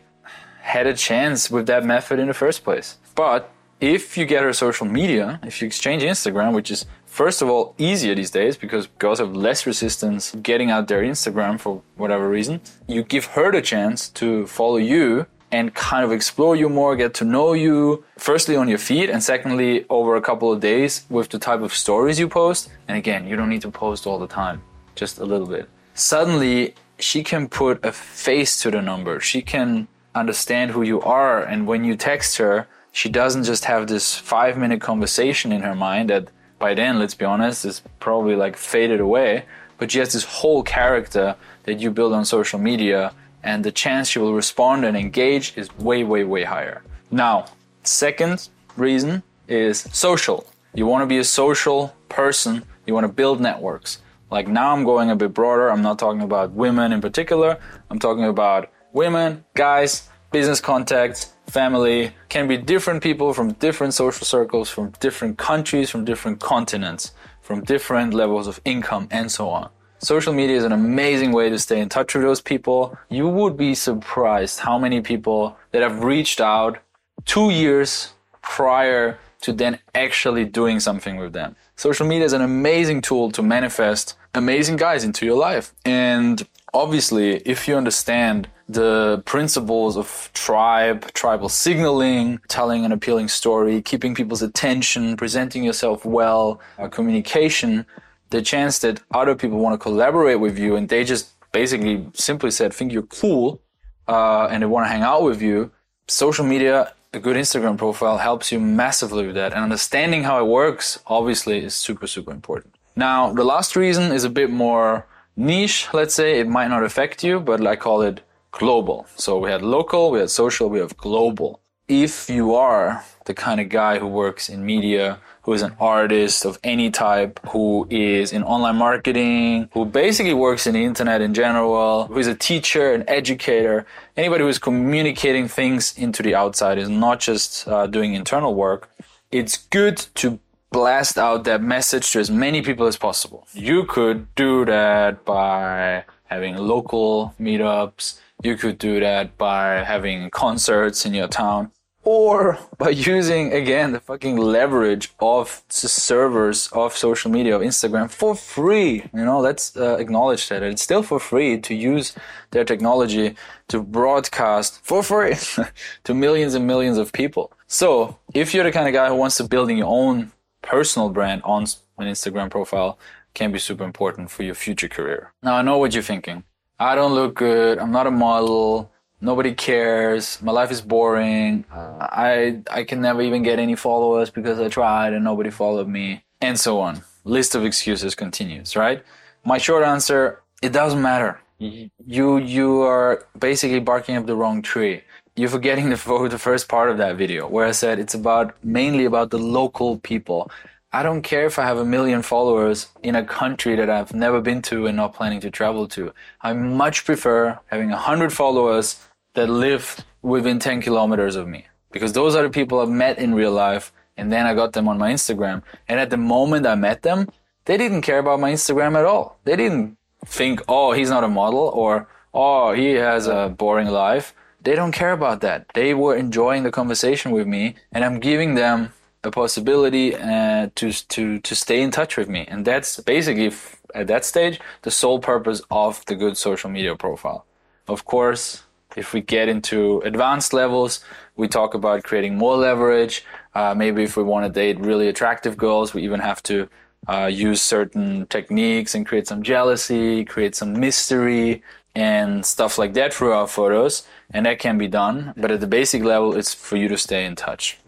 had 0.62 0.86
a 0.86 0.94
chance 0.94 1.50
with 1.50 1.66
that 1.68 1.86
method 1.86 2.20
in 2.20 2.28
the 2.28 2.34
first 2.34 2.64
place. 2.64 2.98
But 3.16 3.50
if 3.80 4.18
you 4.18 4.26
get 4.26 4.44
her 4.44 4.52
social 4.52 4.86
media, 4.86 5.40
if 5.44 5.62
you 5.62 5.68
exchange 5.68 6.04
Instagram, 6.04 6.54
which 6.54 6.70
is 6.70 6.86
first 7.18 7.42
of 7.42 7.50
all 7.50 7.74
easier 7.80 8.14
these 8.14 8.30
days 8.30 8.56
because 8.64 8.86
girls 9.00 9.18
have 9.18 9.36
less 9.36 9.66
resistance 9.66 10.24
getting 10.50 10.70
out 10.70 10.88
their 10.88 11.02
Instagram 11.02 11.60
for 11.60 11.82
whatever 11.96 12.30
reason. 12.30 12.62
You 12.86 13.02
give 13.02 13.26
her 13.36 13.52
the 13.52 13.64
chance 13.74 14.10
to 14.22 14.46
follow 14.46 14.78
you 14.78 15.26
and 15.52 15.74
kind 15.74 16.04
of 16.06 16.12
explore 16.12 16.56
you 16.56 16.70
more, 16.70 16.96
get 16.96 17.16
to 17.16 17.26
know 17.26 17.54
you, 17.54 18.04
firstly 18.20 18.56
on 18.56 18.68
your 18.68 18.78
feed, 18.78 19.10
and 19.10 19.24
secondly 19.24 19.86
over 19.90 20.16
a 20.16 20.22
couple 20.22 20.52
of 20.54 20.60
days 20.60 20.92
with 21.10 21.30
the 21.30 21.40
type 21.40 21.62
of 21.62 21.74
stories 21.74 22.20
you 22.20 22.28
post. 22.28 22.70
And 22.88 22.96
again, 22.96 23.28
you 23.28 23.36
don't 23.36 23.50
need 23.50 23.64
to 23.64 23.72
post 23.72 24.06
all 24.06 24.20
the 24.20 24.28
time, 24.28 24.62
just 24.94 25.18
a 25.18 25.26
little 25.26 25.48
bit. 25.48 25.68
Suddenly, 25.96 26.76
she 27.00 27.24
can 27.24 27.50
put 27.50 27.84
a 27.84 27.92
face 27.92 28.62
to 28.62 28.70
the 28.70 28.82
number. 28.82 29.20
She 29.20 29.42
can 29.42 29.88
understand 30.14 30.70
who 30.72 30.84
you 30.84 31.02
are. 31.02 31.42
And 31.42 31.66
when 31.66 31.84
you 31.84 31.96
text 31.96 32.38
her, 32.38 32.68
she 32.92 33.10
doesn't 33.10 33.46
just 33.46 33.66
have 33.66 33.88
this 33.88 34.16
five 34.16 34.56
minute 34.58 34.82
conversation 34.82 35.52
in 35.52 35.62
her 35.62 35.76
mind 35.76 36.10
that 36.12 36.30
by 36.60 36.74
then, 36.74 37.00
let's 37.00 37.14
be 37.14 37.26
honest, 37.26 37.66
is 37.66 37.82
probably 38.00 38.36
like 38.36 38.56
faded 38.58 39.00
away. 39.00 39.46
But 39.78 39.92
she 39.92 40.00
has 40.00 40.14
this 40.14 40.24
whole 40.24 40.64
character 40.64 41.36
that 41.64 41.80
you 41.80 41.92
build 41.92 42.14
on 42.14 42.26
social 42.26 42.60
media, 42.60 43.14
and 43.44 43.64
the 43.64 43.72
chance 43.72 44.10
she 44.10 44.20
will 44.20 44.34
respond 44.34 44.86
and 44.86 44.98
engage 44.98 45.56
is 45.56 45.76
way, 45.78 46.04
way, 46.04 46.24
way 46.24 46.44
higher. 46.44 46.82
Now, 47.12 47.46
second 47.84 48.50
reason 48.76 49.24
is 49.48 49.88
social. 49.92 50.48
You 50.74 50.86
want 50.86 51.04
to 51.04 51.06
be 51.08 51.20
a 51.20 51.24
social 51.24 51.96
person, 52.10 52.64
you 52.86 52.94
want 52.94 53.06
to 53.06 53.14
build 53.14 53.40
networks. 53.40 54.00
Like 54.32 54.48
now, 54.48 54.74
I'm 54.74 54.84
going 54.84 55.10
a 55.10 55.16
bit 55.16 55.34
broader. 55.34 55.70
I'm 55.70 55.82
not 55.82 56.00
talking 56.00 56.22
about 56.22 56.52
women 56.52 56.92
in 56.92 57.00
particular, 57.02 57.60
I'm 57.90 58.00
talking 58.00 58.26
about 58.26 58.70
women, 58.94 59.46
guys, 59.54 60.10
business 60.32 60.60
contacts, 60.60 61.34
family 61.48 62.12
can 62.30 62.48
be 62.48 62.58
different 62.58 63.02
people 63.02 63.34
from 63.34 63.54
different 63.54 63.94
social 63.94 64.26
circles, 64.26 64.70
from 64.70 64.92
different 65.00 65.38
countries, 65.38 65.90
from 65.90 66.06
different 66.06 66.40
continents, 66.40 67.14
from 67.42 67.64
different 67.64 68.14
levels 68.14 68.48
of 68.48 68.60
income, 68.66 69.08
and 69.12 69.32
so 69.32 69.50
on. 69.50 69.70
Social 70.00 70.34
media 70.34 70.58
is 70.58 70.64
an 70.64 70.74
amazing 70.74 71.32
way 71.32 71.50
to 71.50 71.58
stay 71.58 71.80
in 71.80 71.90
touch 71.90 72.14
with 72.14 72.24
those 72.24 72.42
people. 72.42 72.98
You 73.10 73.28
would 73.28 73.58
be 73.58 73.74
surprised 73.74 74.60
how 74.60 74.78
many 74.78 75.02
people 75.02 75.58
that 75.72 75.82
have 75.82 76.04
reached 76.04 76.40
out 76.40 76.78
two 77.26 77.50
years 77.50 78.14
prior 78.42 79.18
to 79.42 79.54
then 79.54 79.80
actually 79.96 80.46
doing 80.46 80.80
something 80.80 81.18
with 81.18 81.34
them. 81.34 81.56
Social 81.76 82.06
media 82.06 82.26
is 82.26 82.34
an 82.34 82.42
amazing 82.42 83.02
tool 83.02 83.32
to 83.32 83.42
manifest 83.42 84.16
amazing 84.36 84.76
guys 84.76 85.04
into 85.04 85.26
your 85.26 85.38
life. 85.38 85.74
And 85.84 86.48
obviously, 86.74 87.38
if 87.38 87.68
you 87.68 87.76
understand 87.76 88.50
the 88.70 89.24
principles 89.26 89.96
of 89.96 90.30
tribe, 90.34 91.12
tribal 91.14 91.50
signaling, 91.50 92.40
telling 92.48 92.84
an 92.84 92.92
appealing 92.92 93.30
story, 93.30 93.82
keeping 93.82 94.14
people's 94.14 94.42
attention, 94.42 95.16
presenting 95.16 95.64
yourself 95.64 96.06
well, 96.06 96.60
uh, 96.78 96.88
communication, 96.88 97.86
the 98.30 98.42
chance 98.42 98.80
that 98.80 99.02
other 99.12 99.36
people 99.36 99.60
want 99.60 99.74
to 99.74 99.78
collaborate 99.78 100.40
with 100.40 100.60
you 100.60 100.76
and 100.76 100.90
they 100.90 101.04
just 101.04 101.30
basically 101.54 102.06
simply 102.14 102.52
said, 102.52 102.74
think 102.74 102.92
you're 102.92 103.04
cool, 103.04 103.62
uh, 104.08 104.48
and 104.52 104.62
they 104.62 104.68
want 104.68 104.86
to 104.86 104.90
hang 104.90 105.02
out 105.02 105.24
with 105.24 105.42
you. 105.42 105.72
Social 106.08 106.46
media, 106.46 106.94
a 107.14 107.20
good 107.20 107.38
Instagram 107.38 107.78
profile 107.78 108.18
helps 108.18 108.52
you 108.52 108.60
massively 108.60 109.26
with 109.26 109.36
that. 109.36 109.54
And 109.54 109.64
understanding 109.64 110.24
how 110.24 110.40
it 110.44 110.48
works, 110.48 111.00
obviously, 111.08 111.64
is 111.64 111.74
super, 111.74 112.08
super 112.08 112.32
important. 112.32 112.76
Now, 112.96 113.32
the 113.32 113.44
last 113.44 113.76
reason 113.76 114.12
is 114.12 114.24
a 114.24 114.30
bit 114.30 114.50
more 114.50 115.06
niche, 115.38 115.88
let's 115.94 116.16
say. 116.16 116.40
It 116.40 116.48
might 116.48 116.68
not 116.68 116.84
affect 116.84 117.24
you, 117.24 117.40
but 117.40 117.66
I 117.66 117.76
call 117.76 118.02
it 118.02 118.22
global. 118.52 119.06
So 119.16 119.38
we 119.38 119.52
had 119.52 119.62
local, 119.62 120.12
we 120.12 120.20
had 120.20 120.30
social, 120.30 120.70
we 120.70 120.80
have 120.80 120.98
global. 120.98 121.62
If 121.88 122.30
you 122.30 122.56
are 122.56 123.06
the 123.26 123.34
kind 123.34 123.62
of 123.62 123.70
guy 123.70 124.00
who 124.00 124.08
works 124.08 124.50
in 124.50 124.66
media, 124.66 125.20
who 125.44 125.54
is 125.54 125.62
an 125.62 125.74
artist 125.80 126.46
of 126.46 126.60
any 126.62 126.92
type, 126.92 127.40
who 127.52 127.88
is 127.90 128.34
in 128.34 128.44
online 128.44 128.76
marketing, 128.76 129.70
who 129.74 129.86
basically 129.86 130.34
works 130.34 130.68
in 130.68 130.74
the 130.74 130.84
internet 130.84 131.22
in 131.22 131.34
general, 131.34 132.08
who 132.08 132.20
is 132.20 132.28
a 132.28 132.36
teacher, 132.36 132.94
an 132.94 133.06
educator, 133.08 133.86
anybody 134.18 134.44
who 134.44 134.50
is 134.50 134.60
communicating 134.60 135.48
things 135.48 135.98
into 135.98 136.22
the 136.22 136.36
outside 136.36 136.78
is 136.78 136.90
not 136.90 137.22
just 137.22 137.66
uh, 137.68 137.88
doing 137.88 138.14
internal 138.14 138.56
work. 138.56 138.90
It's 139.32 139.58
good 139.58 139.98
to 140.16 140.40
blast 140.78 141.18
out 141.18 141.44
that 141.44 141.60
message 141.60 142.12
to 142.12 142.20
as 142.20 142.30
many 142.30 142.62
people 142.62 142.86
as 142.86 142.98
possible. 142.98 143.48
You 143.54 143.86
could 143.86 144.20
do 144.36 144.64
that 144.66 145.26
by 145.26 146.04
having 146.26 146.56
local 146.56 147.34
meetups. 147.40 148.20
You 148.44 148.56
could 148.58 148.78
do 148.78 149.00
that 149.00 149.40
by 149.40 149.84
having 149.94 150.30
concerts 150.30 151.04
in 151.04 151.16
your 151.16 151.30
town 151.30 151.72
or 152.04 152.60
by 152.78 152.90
using 152.90 153.54
again 153.54 153.92
the 153.92 154.00
fucking 154.00 154.38
leverage 154.38 155.06
of 155.20 155.64
the 155.68 155.90
servers 155.90 156.70
of 156.74 156.96
social 156.96 157.32
media 157.32 157.56
of 157.56 157.64
Instagram 157.64 158.08
for 158.12 158.36
free. 158.36 159.04
You 159.16 159.26
know, 159.26 159.40
let's 159.40 159.76
uh, 159.76 159.98
acknowledge 159.98 160.48
that 160.50 160.62
it's 160.62 160.84
still 160.84 161.02
for 161.02 161.20
free 161.20 161.60
to 161.60 161.74
use 161.74 162.14
their 162.52 162.64
technology 162.64 163.36
to 163.70 163.82
broadcast 163.82 164.80
for 164.84 165.02
free 165.02 165.36
to 166.04 166.14
millions 166.14 166.54
and 166.54 166.68
millions 166.68 167.00
of 167.00 167.12
people. 167.14 167.52
So, 167.66 168.18
if 168.34 168.54
you're 168.54 168.64
the 168.64 168.72
kind 168.72 168.88
of 168.88 168.94
guy 168.94 169.08
who 169.10 169.16
wants 169.16 169.38
to 169.38 169.44
build 169.44 169.72
your 169.72 169.88
own 169.88 170.32
personal 170.62 171.10
brand 171.10 171.42
on 171.44 171.64
an 171.98 172.08
Instagram 172.08 172.50
profile, 172.50 172.98
can 173.34 173.52
be 173.52 173.60
super 173.60 173.84
important 173.84 174.32
for 174.32 174.44
your 174.44 174.56
future 174.56 174.88
career. 174.88 175.32
Now, 175.44 175.56
I 175.56 175.62
know 175.62 175.78
what 175.78 175.94
you're 175.94 176.04
thinking. 176.04 176.44
I 176.80 176.96
don't 176.96 177.14
look 177.14 177.36
good. 177.36 177.80
I'm 177.80 177.92
not 177.92 178.08
a 178.08 178.12
model. 178.12 178.92
Nobody 179.20 179.54
cares. 179.54 180.40
My 180.42 180.52
life 180.52 180.72
is 180.72 180.82
boring. 180.82 181.66
I 181.72 182.62
i 182.72 182.84
can 182.84 183.02
never 183.02 183.22
even 183.22 183.42
get 183.42 183.58
any 183.60 183.76
followers 183.76 184.30
because 184.30 184.60
i 184.60 184.68
tried 184.68 185.14
and 185.14 185.24
nobody 185.24 185.50
followed 185.50 185.88
me 185.88 186.24
and 186.42 186.60
so 186.60 186.80
on. 186.80 187.02
List 187.24 187.56
of 187.56 187.66
excuses 187.66 188.14
continues 188.14 188.76
right? 188.76 189.04
My 189.44 189.58
short 189.58 189.84
answer 189.84 190.44
it 190.62 190.72
doesn't 190.72 191.02
matter. 191.02 191.40
You 191.60 192.38
you 192.38 192.82
are 192.82 193.26
basically 193.40 193.80
barking 193.80 194.16
up 194.18 194.26
the 194.28 194.36
wrong 194.36 194.62
tree 194.62 195.02
you're 195.38 195.50
forgetting 195.50 195.90
the, 195.90 196.28
the 196.30 196.40
first 196.40 196.68
part 196.68 196.90
of 196.90 196.98
that 196.98 197.16
video 197.16 197.48
where 197.48 197.66
i 197.66 197.72
said 197.72 198.00
it's 198.00 198.14
about 198.16 198.56
mainly 198.64 199.06
about 199.06 199.30
the 199.30 199.38
local 199.38 200.00
people 200.00 200.52
I 200.94 201.04
don't 201.04 201.22
care 201.22 201.46
if 201.46 201.60
I 201.60 201.64
have 201.66 201.78
a 201.78 201.86
million 201.86 202.22
followers 202.22 202.88
in 203.04 203.14
a 203.14 203.24
country 203.24 203.76
that 203.76 203.90
I've 203.90 204.14
never 204.14 204.40
been 204.40 204.62
to 204.64 204.88
and 204.88 204.96
not 204.96 205.14
planning 205.14 205.42
to 205.42 205.52
travel 205.52 205.86
to. 205.90 206.14
I 206.42 206.54
much 206.54 207.04
prefer 207.04 207.60
having 207.66 207.92
a 207.92 207.98
hundred 207.98 208.32
followers 208.32 208.98
that 209.34 209.50
live 209.50 210.04
within 210.22 210.60
10 210.60 210.82
kilometers 210.82 211.36
of 211.36 211.48
me 211.48 211.68
because 211.92 212.14
those 212.14 212.36
are 212.36 212.44
the 212.44 212.50
people 212.50 212.80
I've 212.80 212.90
met 212.90 213.20
in 213.20 213.36
real 213.36 213.52
life 213.52 213.92
and 214.16 214.32
then 214.32 214.46
I 214.46 214.54
got 214.54 214.74
them 214.74 214.88
on 214.88 214.98
my 214.98 215.12
Instagram. 215.12 215.62
And 215.90 216.00
at 216.00 216.10
the 216.10 216.18
moment 216.18 216.66
I 216.66 216.76
met 216.76 217.04
them, 217.04 217.28
they 217.66 217.78
didn't 217.78 218.02
care 218.02 218.20
about 218.20 218.40
my 218.40 218.54
Instagram 218.54 218.98
at 218.98 219.06
all. 219.06 219.38
They 219.44 219.58
didn't 219.58 219.98
think, 220.26 220.62
oh, 220.70 220.94
he's 220.94 221.10
not 221.10 221.26
a 221.26 221.28
model 221.28 221.70
or, 221.74 222.08
oh, 222.34 222.72
he 222.72 222.94
has 222.94 223.28
a 223.28 223.54
boring 223.56 223.90
life. 223.90 224.34
They 224.68 224.76
don't 224.76 224.92
care 224.92 225.14
about 225.14 225.40
that. 225.48 225.70
They 225.76 225.94
were 225.94 226.18
enjoying 226.18 226.64
the 226.64 226.72
conversation 226.72 227.32
with 227.32 227.48
me 227.48 227.76
and 227.94 228.04
I'm 228.04 228.20
giving 228.20 228.56
them 228.56 228.92
a 229.24 229.32
possibility 229.32 230.14
uh, 230.14 230.68
to, 230.76 230.92
to, 230.92 231.40
to 231.40 231.56
stay 231.56 231.82
in 231.82 231.90
touch 231.90 232.18
with 232.18 232.28
me. 232.28 232.46
And 232.50 232.66
that's 232.66 233.00
basically, 233.00 233.54
at 233.96 234.08
that 234.08 234.26
stage, 234.26 234.60
the 234.82 234.92
sole 234.92 235.20
purpose 235.20 235.62
of 235.72 236.04
the 236.08 236.16
good 236.16 236.36
social 236.36 236.70
media 236.70 236.98
profile. 236.98 237.46
Of 237.88 238.04
course, 238.04 238.64
if 238.98 239.14
we 239.14 239.22
get 239.22 239.48
into 239.48 240.02
advanced 240.02 240.52
levels, 240.52 241.00
we 241.38 241.48
talk 241.48 241.74
about 241.74 242.04
creating 242.04 242.36
more 242.38 242.58
leverage. 242.58 243.24
Uh, 243.56 243.74
maybe 243.74 244.04
if 244.04 244.18
we 244.18 244.24
want 244.24 244.48
to 244.48 244.52
date 244.52 244.78
really 244.82 245.08
attractive 245.08 245.56
girls, 245.56 245.94
we 245.94 246.04
even 246.04 246.20
have 246.20 246.44
to 246.44 246.68
uh, 247.08 247.28
use 247.32 247.62
certain 247.62 248.26
techniques 248.28 248.96
and 248.96 249.06
create 249.08 249.28
some 249.28 249.44
jealousy, 249.44 250.26
create 250.26 250.56
some 250.56 250.78
mystery, 250.78 251.64
and 251.98 252.46
stuff 252.46 252.78
like 252.78 252.94
that 252.94 253.12
through 253.12 253.34
our 253.34 253.48
photos. 253.48 254.08
And 254.30 254.46
that 254.46 254.60
can 254.60 254.78
be 254.78 254.88
done. 254.88 255.34
But 255.36 255.50
at 255.52 255.62
the 255.62 255.68
basic 255.68 256.04
level, 256.04 256.38
it's 256.38 256.54
for 256.54 256.78
you 256.78 256.88
to 256.90 256.98
stay 256.98 257.26
in 257.26 257.36
touch. 257.36 257.80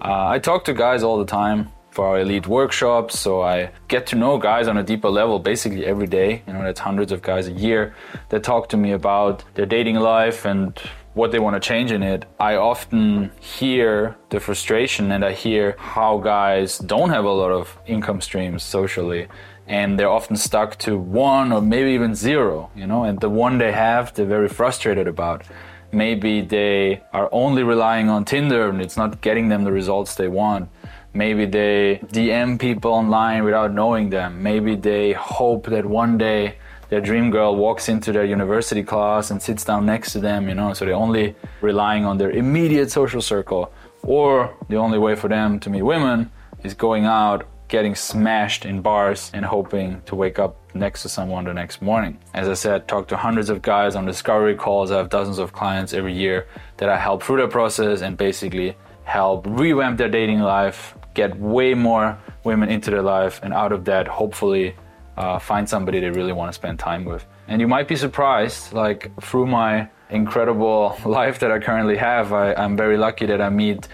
Uh, 0.00 0.28
I 0.28 0.38
talk 0.38 0.64
to 0.66 0.72
guys 0.72 1.02
all 1.02 1.18
the 1.18 1.30
time 1.42 1.72
for 1.90 2.06
our 2.06 2.20
elite 2.20 2.46
workshops. 2.46 3.18
So 3.18 3.42
I 3.42 3.72
get 3.88 4.06
to 4.08 4.16
know 4.16 4.38
guys 4.38 4.68
on 4.68 4.76
a 4.76 4.84
deeper 4.84 5.10
level 5.10 5.40
basically 5.40 5.84
every 5.84 6.06
day. 6.06 6.42
You 6.46 6.52
know, 6.52 6.62
that's 6.62 6.78
hundreds 6.78 7.10
of 7.10 7.22
guys 7.22 7.48
a 7.48 7.52
year 7.52 7.96
that 8.28 8.44
talk 8.44 8.68
to 8.68 8.76
me 8.76 8.92
about 8.92 9.42
their 9.54 9.66
dating 9.66 9.96
life 9.96 10.44
and 10.44 10.78
what 11.14 11.32
they 11.32 11.40
want 11.40 11.60
to 11.60 11.68
change 11.68 11.90
in 11.90 12.04
it. 12.04 12.26
I 12.38 12.54
often 12.54 13.32
hear 13.40 14.16
the 14.28 14.38
frustration 14.38 15.10
and 15.10 15.24
I 15.24 15.32
hear 15.32 15.74
how 15.76 16.18
guys 16.18 16.78
don't 16.78 17.10
have 17.10 17.24
a 17.24 17.32
lot 17.32 17.50
of 17.50 17.76
income 17.86 18.20
streams 18.20 18.62
socially 18.62 19.26
and 19.70 19.96
they're 19.96 20.10
often 20.10 20.34
stuck 20.34 20.76
to 20.76 20.98
one 20.98 21.52
or 21.52 21.62
maybe 21.62 21.92
even 21.92 22.12
zero, 22.12 22.70
you 22.74 22.88
know, 22.88 23.04
and 23.04 23.20
the 23.20 23.30
one 23.30 23.58
they 23.58 23.70
have, 23.70 24.12
they're 24.14 24.26
very 24.26 24.48
frustrated 24.48 25.06
about. 25.06 25.44
Maybe 25.92 26.40
they 26.40 27.02
are 27.12 27.28
only 27.30 27.62
relying 27.62 28.08
on 28.08 28.24
Tinder 28.24 28.68
and 28.68 28.82
it's 28.82 28.96
not 28.96 29.20
getting 29.20 29.48
them 29.48 29.62
the 29.62 29.70
results 29.70 30.16
they 30.16 30.26
want. 30.26 30.68
Maybe 31.14 31.46
they 31.46 32.00
DM 32.08 32.58
people 32.58 32.90
online 32.90 33.44
without 33.44 33.72
knowing 33.72 34.10
them. 34.10 34.42
Maybe 34.42 34.74
they 34.74 35.12
hope 35.12 35.66
that 35.66 35.86
one 35.86 36.18
day 36.18 36.56
their 36.88 37.00
dream 37.00 37.30
girl 37.30 37.54
walks 37.54 37.88
into 37.88 38.10
their 38.10 38.24
university 38.24 38.82
class 38.82 39.30
and 39.30 39.40
sits 39.40 39.64
down 39.64 39.86
next 39.86 40.12
to 40.14 40.18
them, 40.18 40.48
you 40.48 40.54
know, 40.56 40.72
so 40.72 40.84
they're 40.84 40.94
only 40.94 41.36
relying 41.60 42.04
on 42.04 42.18
their 42.18 42.32
immediate 42.32 42.90
social 42.90 43.22
circle. 43.22 43.72
Or 44.02 44.52
the 44.68 44.76
only 44.76 44.98
way 44.98 45.14
for 45.14 45.28
them 45.28 45.60
to 45.60 45.70
meet 45.70 45.82
women 45.82 46.32
is 46.64 46.74
going 46.74 47.04
out, 47.04 47.46
getting 47.70 47.94
smashed 47.94 48.66
in 48.66 48.82
bars, 48.82 49.30
and 49.32 49.44
hoping 49.44 50.02
to 50.04 50.16
wake 50.16 50.38
up 50.40 50.56
next 50.74 51.02
to 51.02 51.08
someone 51.08 51.44
the 51.44 51.54
next 51.54 51.80
morning. 51.80 52.18
As 52.34 52.48
I 52.48 52.54
said, 52.54 52.88
talk 52.88 53.06
to 53.08 53.16
hundreds 53.16 53.48
of 53.48 53.62
guys 53.62 53.94
on 53.94 54.04
discovery 54.04 54.56
calls. 54.56 54.90
I 54.90 54.96
have 54.98 55.08
dozens 55.08 55.38
of 55.38 55.52
clients 55.52 55.94
every 55.94 56.12
year 56.12 56.48
that 56.78 56.88
I 56.88 56.98
help 56.98 57.22
through 57.22 57.40
the 57.40 57.48
process 57.48 58.02
and 58.02 58.16
basically 58.16 58.76
help 59.04 59.46
revamp 59.48 59.98
their 59.98 60.08
dating 60.08 60.40
life, 60.40 60.94
get 61.14 61.38
way 61.38 61.72
more 61.74 62.18
women 62.42 62.68
into 62.68 62.90
their 62.90 63.02
life, 63.02 63.38
and 63.44 63.54
out 63.54 63.70
of 63.70 63.84
that, 63.84 64.08
hopefully, 64.08 64.74
uh, 65.16 65.38
find 65.38 65.68
somebody 65.68 66.00
they 66.00 66.10
really 66.10 66.32
want 66.32 66.48
to 66.48 66.52
spend 66.52 66.78
time 66.78 67.04
with. 67.04 67.24
And 67.46 67.60
you 67.60 67.68
might 67.68 67.86
be 67.86 67.94
surprised, 67.96 68.72
like 68.72 69.12
through 69.22 69.46
my 69.46 69.88
incredible 70.10 70.98
life 71.04 71.38
that 71.38 71.52
I 71.52 71.60
currently 71.60 71.96
have, 71.96 72.32
I, 72.32 72.52
I'm 72.54 72.76
very 72.76 72.96
lucky 72.96 73.26
that 73.26 73.40
I 73.40 73.48
meet 73.48 73.86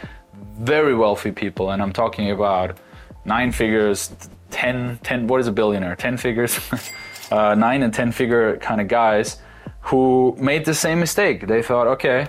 very 0.59 0.95
wealthy 0.95 1.33
people, 1.33 1.73
and 1.73 1.83
I'm 1.83 1.93
talking 1.93 2.31
about 2.31 2.79
nine 3.27 3.53
figures, 3.53 4.15
10, 4.51 5.01
10 5.03 5.27
what 5.27 5.41
is 5.41 5.47
a 5.47 5.53
billionaire? 5.53 5.97
10 5.97 6.17
figures, 6.17 6.59
uh, 7.31 7.55
nine 7.55 7.83
and 7.83 7.93
10 7.93 8.13
figure 8.13 8.57
kind 8.59 8.81
of 8.81 8.89
guys 8.89 9.39
who 9.83 10.37
made 10.39 10.65
the 10.65 10.75
same 10.75 10.99
mistake. 11.01 11.47
They 11.47 11.63
thought, 11.63 11.87
okay, 11.87 12.29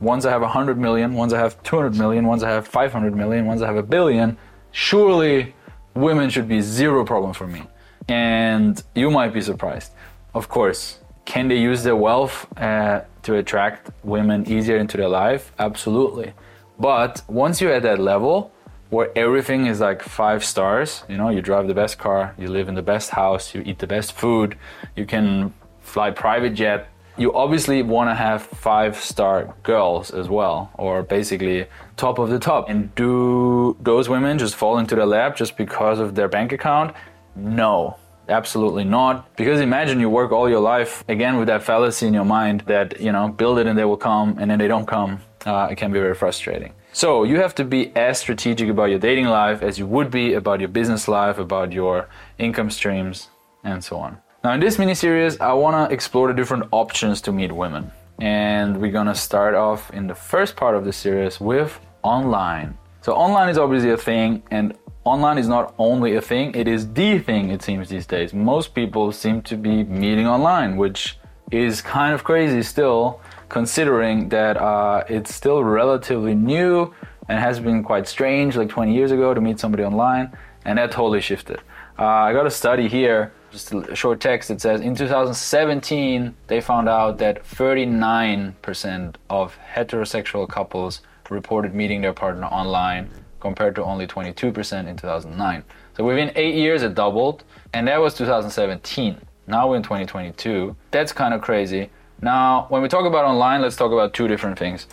once 0.00 0.24
I 0.24 0.30
have 0.30 0.42
100 0.42 0.78
million, 0.78 1.14
once 1.14 1.32
I 1.32 1.38
have 1.38 1.62
200 1.62 1.96
million, 1.96 2.26
once 2.26 2.42
I 2.42 2.50
have 2.50 2.66
500 2.66 3.14
million, 3.14 3.46
once 3.46 3.62
I 3.62 3.66
have 3.66 3.76
a 3.76 3.82
billion, 3.82 4.36
surely 4.72 5.54
women 5.94 6.30
should 6.30 6.48
be 6.48 6.60
zero 6.60 7.04
problem 7.04 7.32
for 7.32 7.46
me. 7.46 7.62
And 8.08 8.82
you 8.94 9.10
might 9.10 9.32
be 9.32 9.40
surprised. 9.40 9.92
Of 10.34 10.48
course, 10.48 11.00
can 11.24 11.48
they 11.48 11.58
use 11.58 11.82
their 11.82 11.96
wealth 11.96 12.46
uh, 12.58 13.02
to 13.22 13.36
attract 13.36 13.90
women 14.04 14.46
easier 14.46 14.76
into 14.76 14.96
their 14.96 15.08
life? 15.08 15.52
Absolutely. 15.58 16.34
But 16.78 17.22
once 17.26 17.60
you're 17.60 17.72
at 17.72 17.82
that 17.82 17.98
level 17.98 18.52
where 18.90 19.10
everything 19.16 19.66
is 19.66 19.80
like 19.80 20.02
five 20.02 20.44
stars, 20.44 21.04
you 21.08 21.16
know, 21.16 21.28
you 21.28 21.42
drive 21.42 21.66
the 21.66 21.74
best 21.74 21.98
car, 21.98 22.34
you 22.38 22.48
live 22.48 22.68
in 22.68 22.74
the 22.74 22.82
best 22.82 23.10
house, 23.10 23.54
you 23.54 23.62
eat 23.66 23.78
the 23.78 23.86
best 23.86 24.12
food, 24.12 24.56
you 24.94 25.04
can 25.04 25.52
fly 25.80 26.10
private 26.10 26.54
jet, 26.54 26.88
you 27.18 27.32
obviously 27.32 27.82
want 27.82 28.10
to 28.10 28.14
have 28.14 28.42
five 28.42 28.96
star 28.96 29.54
girls 29.62 30.10
as 30.10 30.28
well, 30.28 30.70
or 30.74 31.02
basically 31.02 31.66
top 31.96 32.18
of 32.18 32.28
the 32.28 32.38
top. 32.38 32.68
And 32.68 32.94
do 32.94 33.76
those 33.80 34.08
women 34.08 34.38
just 34.38 34.54
fall 34.54 34.78
into 34.78 34.94
the 34.94 35.06
lap 35.06 35.36
just 35.36 35.56
because 35.56 35.98
of 35.98 36.14
their 36.14 36.28
bank 36.28 36.52
account? 36.52 36.94
No, 37.34 37.96
absolutely 38.28 38.84
not. 38.84 39.34
Because 39.36 39.60
imagine 39.60 39.98
you 39.98 40.10
work 40.10 40.30
all 40.30 40.48
your 40.48 40.60
life 40.60 41.04
again 41.08 41.38
with 41.38 41.48
that 41.48 41.62
fallacy 41.62 42.06
in 42.06 42.14
your 42.14 42.24
mind 42.24 42.60
that, 42.66 43.00
you 43.00 43.12
know, 43.12 43.28
build 43.28 43.58
it 43.58 43.66
and 43.66 43.78
they 43.78 43.84
will 43.84 43.96
come, 43.96 44.36
and 44.38 44.50
then 44.50 44.58
they 44.58 44.68
don't 44.68 44.86
come. 44.86 45.20
Uh, 45.44 45.68
it 45.70 45.76
can 45.76 45.92
be 45.92 45.98
very 45.98 46.14
frustrating. 46.14 46.72
So 46.96 47.24
you 47.24 47.36
have 47.40 47.54
to 47.56 47.64
be 47.66 47.94
as 47.94 48.18
strategic 48.18 48.70
about 48.70 48.88
your 48.88 48.98
dating 48.98 49.26
life 49.26 49.60
as 49.60 49.78
you 49.78 49.86
would 49.86 50.10
be 50.10 50.32
about 50.32 50.60
your 50.60 50.70
business 50.70 51.08
life, 51.08 51.36
about 51.36 51.70
your 51.70 52.08
income 52.38 52.70
streams, 52.70 53.28
and 53.64 53.84
so 53.84 53.98
on. 53.98 54.16
Now, 54.42 54.54
in 54.54 54.60
this 54.60 54.78
mini 54.78 54.94
series, 54.94 55.38
I 55.38 55.52
want 55.52 55.76
to 55.76 55.92
explore 55.92 56.28
the 56.28 56.32
different 56.32 56.64
options 56.70 57.20
to 57.20 57.32
meet 57.32 57.52
women. 57.52 57.92
And 58.18 58.80
we're 58.80 58.92
going 58.92 59.08
to 59.08 59.14
start 59.14 59.54
off 59.54 59.90
in 59.90 60.06
the 60.06 60.14
first 60.14 60.56
part 60.56 60.74
of 60.74 60.86
the 60.86 60.92
series 60.94 61.38
with 61.38 61.78
online. 62.02 62.78
So, 63.02 63.12
online 63.12 63.50
is 63.50 63.58
obviously 63.58 63.90
a 63.90 63.98
thing, 63.98 64.42
and 64.50 64.74
online 65.04 65.36
is 65.36 65.48
not 65.48 65.74
only 65.76 66.14
a 66.16 66.22
thing, 66.22 66.54
it 66.54 66.66
is 66.66 66.90
the 66.94 67.18
thing, 67.18 67.50
it 67.50 67.60
seems, 67.60 67.90
these 67.90 68.06
days. 68.06 68.32
Most 68.32 68.74
people 68.74 69.12
seem 69.12 69.42
to 69.42 69.56
be 69.58 69.84
meeting 69.84 70.26
online, 70.26 70.78
which 70.78 71.18
is 71.50 71.82
kind 71.82 72.14
of 72.14 72.24
crazy 72.24 72.62
still, 72.62 73.20
considering 73.48 74.28
that 74.30 74.56
uh, 74.56 75.04
it's 75.08 75.34
still 75.34 75.62
relatively 75.62 76.34
new 76.34 76.92
and 77.28 77.38
has 77.38 77.60
been 77.60 77.82
quite 77.82 78.06
strange 78.08 78.56
like 78.56 78.68
20 78.68 78.94
years 78.94 79.10
ago 79.10 79.34
to 79.34 79.40
meet 79.40 79.58
somebody 79.58 79.84
online, 79.84 80.36
and 80.64 80.78
that 80.78 80.92
totally 80.92 81.20
shifted. 81.20 81.60
Uh, 81.98 82.04
I 82.04 82.32
got 82.32 82.46
a 82.46 82.50
study 82.50 82.88
here 82.88 83.32
just 83.56 83.72
a 83.72 83.96
short 83.96 84.20
text 84.20 84.48
that 84.48 84.60
says 84.60 84.80
in 84.80 84.94
2017 84.94 86.34
they 86.46 86.60
found 86.60 86.88
out 86.88 87.18
that 87.18 87.42
39% 87.44 89.14
of 89.30 89.56
heterosexual 89.74 90.48
couples 90.48 91.00
reported 91.30 91.74
meeting 91.74 92.02
their 92.02 92.12
partner 92.12 92.46
online 92.46 93.08
compared 93.40 93.74
to 93.74 93.82
only 93.82 94.06
22% 94.06 94.86
in 94.86 94.96
2009. 94.96 95.64
So 95.96 96.04
within 96.04 96.32
eight 96.36 96.54
years, 96.54 96.82
it 96.82 96.94
doubled, 96.94 97.44
and 97.72 97.88
that 97.88 97.98
was 97.98 98.14
2017. 98.14 99.20
Now 99.46 99.70
we're 99.70 99.76
in 99.76 99.82
2022. 99.82 100.76
That's 100.90 101.12
kind 101.12 101.32
of 101.32 101.40
crazy. 101.40 101.90
Now, 102.20 102.66
when 102.68 102.82
we 102.82 102.88
talk 102.88 103.04
about 103.04 103.24
online, 103.24 103.62
let's 103.62 103.76
talk 103.76 103.92
about 103.92 104.14
two 104.14 104.28
different 104.28 104.58
things 104.58 104.86